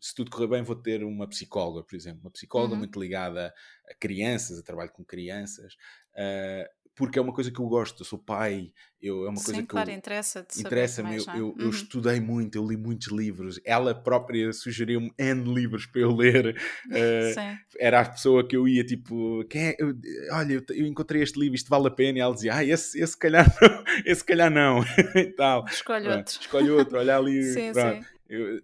[0.00, 2.78] se tudo correr bem, vou ter uma psicóloga, por exemplo, uma psicóloga Uhum.
[2.78, 3.52] muito ligada
[3.90, 5.74] a crianças, a trabalho com crianças,
[6.16, 9.60] ah, porque é uma coisa que eu gosto, eu sou pai, eu, é uma coisa
[9.60, 11.36] Sim, que claro, eu, interessa-te saber Interessa-me, eu, é?
[11.38, 11.70] eu, eu Uhum.
[11.70, 13.60] estudei muito, eu li muitos livros.
[13.64, 16.56] Ela própria sugeriu-me N livros para eu ler.
[17.34, 19.76] Sim, era a pessoa que eu ia tipo, quem é?
[19.78, 19.94] Eu-
[20.32, 22.18] olha, eu, eu encontrei este livro, isto vale a pena.
[22.18, 24.80] E ela dizia, ah, esse, esse calhar não, esse calhar não.
[25.16, 25.64] e tal.
[25.70, 26.40] escolhe Pronto, outro.
[26.40, 27.42] Escolhe outro, olha ali.
[27.52, 27.98] Sim, pronto.
[27.98, 28.06] sim.
[28.28, 28.60] Eu-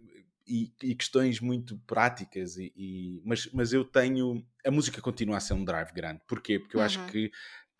[0.46, 4.44] e, e questões muito práticas, e, e- mas, mas eu tenho.
[4.66, 6.20] A música continua a ser um drive grande.
[6.26, 6.58] Porquê?
[6.58, 7.06] Porque eu acho Uhum.
[7.06, 7.30] que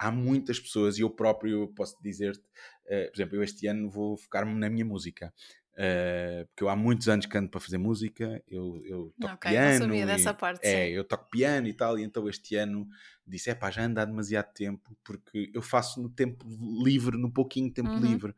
[0.01, 2.43] há muitas pessoas, e eu próprio posso dizer-te,
[2.87, 5.33] eh, por exemplo, eu este ano vou focar-me na minha música.
[5.77, 9.45] Eh, porque eu há muitos anos que ando para fazer música, eu, eu toco Ok,
[9.81, 9.95] não piano.
[9.97, 10.91] e- parte, é, sim.
[10.91, 12.87] eu toco piano e tal, e então este ano
[13.27, 16.45] disse: é pá, já ando há demasiado tempo, porque eu faço no tempo
[16.85, 18.01] livre, no pouquinho tempo Uhum.
[18.01, 18.35] livre.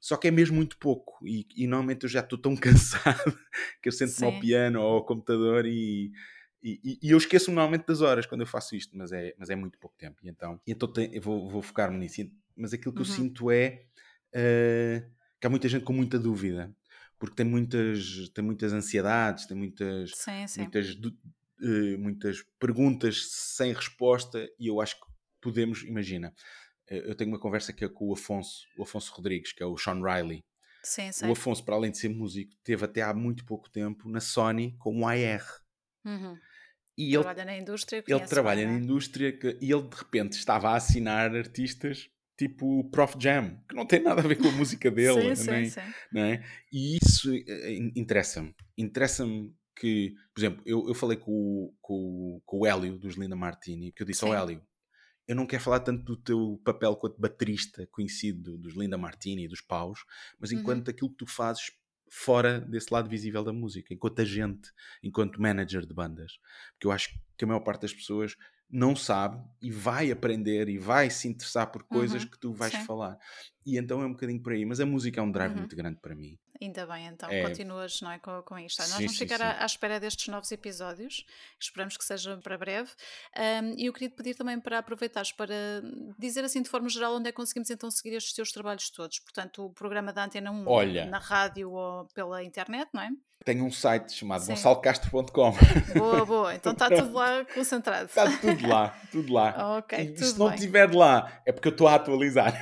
[0.00, 3.38] Só que é mesmo muito pouco, e, e normalmente eu já estou tão cansado
[3.80, 6.10] que eu sento-me ao piano ou ao computador e,
[6.62, 9.50] e, e- e eu esqueço-me normalmente das horas quando eu faço isto, mas é, mas
[9.50, 10.18] é muito pouco tempo.
[10.22, 12.22] E então, então tem- eu vou, vou focar-me nisso.
[12.56, 13.12] Mas aquilo que eu Uhum.
[13.12, 13.84] sinto é
[14.32, 15.04] eh,
[15.40, 16.74] que há muita gente com muita dúvida,
[17.18, 20.62] porque tem muitas, tem muitas ansiedades, tem muitas, Sim, sim.
[20.62, 20.86] muitas,
[21.62, 25.06] eh, muitas perguntas sem resposta e eu acho que
[25.40, 26.32] podemos, imagina,
[26.88, 29.66] eh, eu tenho uma conversa que é com o Afonso, o Afonso Rodrigues, que é
[29.66, 30.44] o Sean Riley.
[30.82, 31.32] Sim, O sei.
[31.32, 35.06] Afonso, para além de ser músico, teve até há muito pouco tempo na Sony como
[35.06, 35.44] AR.
[36.04, 36.36] Uhum.
[36.96, 38.76] E ele, Trabalha na indústria, ele trabalha na é?
[38.76, 43.74] indústria que- e ele de repente estava a assinar artistas tipo o Prof Jam, que
[43.74, 45.80] não tem nada a ver com a música dele, Sim, nem, sim,
[46.12, 46.18] sim.
[46.20, 46.42] é?
[46.72, 48.54] E isso eh, in- interessa-me.
[48.76, 53.36] Interessa-me que, por exemplo, eu, eu falei com, o- com, com o Hélio dos Linda
[53.36, 54.36] Martini, porque eu disse ao Sim.
[54.36, 54.62] Hélio,
[55.28, 59.48] eu não quero falar tanto do teu papel quanto baterista conhecido dos Linda Martini e
[59.48, 60.00] dos Paus,
[60.38, 60.58] mas Uhum.
[60.58, 61.70] enquanto aquilo que tu fazes
[62.12, 64.70] fora desse lado visível da música, enquanto agente,
[65.02, 66.38] enquanto manager de bandas.
[66.72, 68.36] Porque eu acho que a maior parte das pessoas
[68.70, 72.74] não sabe e vai aprender e vai se interessar por coisas Uhum, que tu vais
[72.74, 72.86] sim.
[72.86, 73.18] falar.
[73.64, 74.64] E então é um bocadinho por aí.
[74.64, 75.58] Mas a música é um drive Uhum.
[75.58, 76.38] muito grande para mim.
[76.60, 77.42] Ainda bem, então, É.
[77.42, 78.80] continuas não é, com, com isto.
[78.80, 79.42] Olha, Nós Sim, vamos sim, ficar sim.
[79.42, 81.24] à, à espera destes novos episódios,
[81.60, 82.90] esperamos que seja para breve.
[83.36, 85.54] Ahm, E eu queria te pedir também para aproveitares para
[86.18, 89.18] dizer assim de forma geral onde é que conseguimos então seguir estes teus trabalhos todos.
[89.18, 91.06] Portanto, o programa da Antena 1 Olha.
[91.06, 93.10] na rádio ou pela internet, não é?
[93.44, 94.52] Tenho um site chamado Sim.
[94.52, 95.52] gonçalocastro.com.
[95.98, 96.54] Boa, boa.
[96.54, 98.04] Então está tudo lá concentrado.
[98.04, 99.78] Está tudo lá, tudo lá.
[99.78, 100.54] Ok, e tudo se não bem.
[100.54, 102.54] estiver lá, é porque eu estou a atualizar.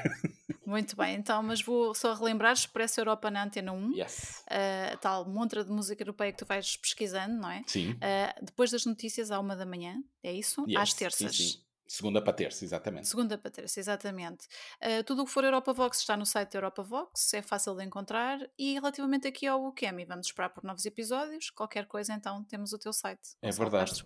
[0.71, 4.45] Muito bem, então, mas vou só relembrar: Expresso Europa na Antena 1, Yes.
[4.93, 7.65] a tal montra de música europeia que tu vais pesquisando, não é?
[7.67, 7.95] Sim.
[7.95, 10.65] Uh, depois das notícias, à uma da manhã, é isso?
[10.69, 11.37] yes, Às terças.
[11.37, 11.65] Sim, sim.
[11.89, 13.09] Segunda para terça, exatamente.
[13.09, 14.47] Segunda para terça, exatamente.
[14.81, 17.75] Uh, tudo o que for Europa Vox está no site da Europa Vox, é fácil
[17.75, 18.39] de encontrar.
[18.57, 21.51] E relativamente aqui ao Ukemi, vamos esperar por novos episódios.
[21.51, 23.31] Qualquer coisa, então, temos o teu site.
[23.43, 24.05] É verdade.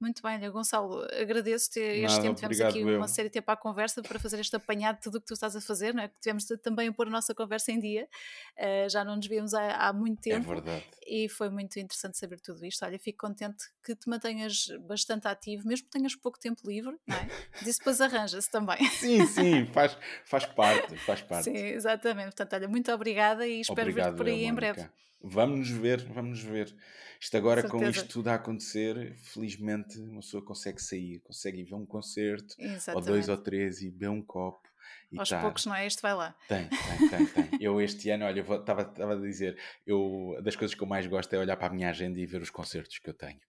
[0.00, 1.80] Muito bem, Gonçalo, agradeço-te.
[1.80, 2.98] Este tempo tivemos aqui eu.
[2.98, 5.34] uma série de tempo à conversa para fazer este apanhado de tudo o que tu
[5.34, 6.10] estás a fazer, não é?
[6.20, 8.08] Tivemos também a pôr a nossa conversa em dia,
[8.56, 10.52] uh, já não nos víamos há, há, muito é tempo.
[10.52, 10.84] É verdade.
[11.04, 12.84] E foi muito interessante saber tudo isto.
[12.84, 17.16] Olha, fico contente que te mantenhas bastante ativo, mesmo que tenhas pouco tempo livre, não
[17.16, 17.28] é?
[17.64, 18.78] Disso depois arranja-se também.
[18.98, 21.44] Sim, sim, faz, faz parte, faz parte.
[21.44, 22.36] Sim, exatamente.
[22.36, 24.88] Portanto, olha, muito obrigada e espero ver-te por aí em breve.
[25.20, 26.74] Vamos nos ver, vamos nos ver.
[27.20, 31.74] Isto agora, com isto tudo a acontecer, felizmente uma pessoa consegue sair, consegue ir ver
[31.74, 32.94] um concerto, Exatamente.
[32.94, 34.68] ou dois ou três, e beber um copo.
[35.10, 35.40] E Aos tá.
[35.40, 35.86] poucos, não é?
[35.86, 36.36] Este vai lá.
[36.46, 37.62] Tem, tem, tem, tem.
[37.62, 41.38] eu este ano, olha, estava a dizer, eu, das coisas que eu mais gosto é
[41.38, 43.40] olhar para a minha agenda e ver os concertos que eu tenho.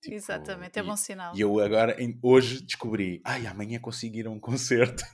[0.00, 1.36] Tipo, Exatamente, é bom sinal.
[1.36, 5.04] E eu agora, hoje, descobri, ai, amanhã consigo ir a um concerto.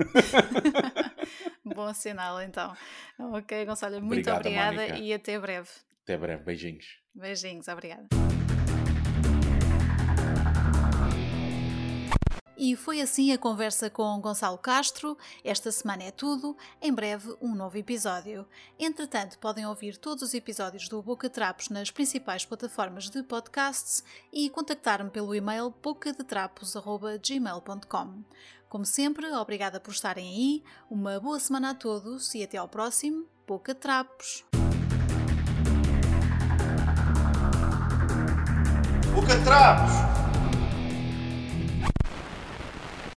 [1.65, 2.75] bom sinal, então.
[3.19, 5.71] Ok, Gonçalo, muito Obrigada, obrigada e até breve.
[6.03, 7.04] Até breve, beijinhos.
[7.15, 8.09] Beijinhos, obrigada.
[12.57, 15.19] E foi assim a conversa com Gonçalo Castro.
[15.45, 16.57] Esta semana é tudo.
[16.81, 18.47] Em breve, um novo episódio.
[18.79, 24.49] Entretanto, podem ouvir todos os episódios do Boca Trapos nas principais plataformas de podcasts e
[24.49, 28.25] contactar-me pelo e-mail bocadetrapos.gmail.com.
[28.69, 30.65] Como sempre, obrigada por estarem aí.
[30.89, 34.43] Uma boa semana a todos e até ao próximo Boca Trapos.
[39.15, 40.24] Boca Trapos!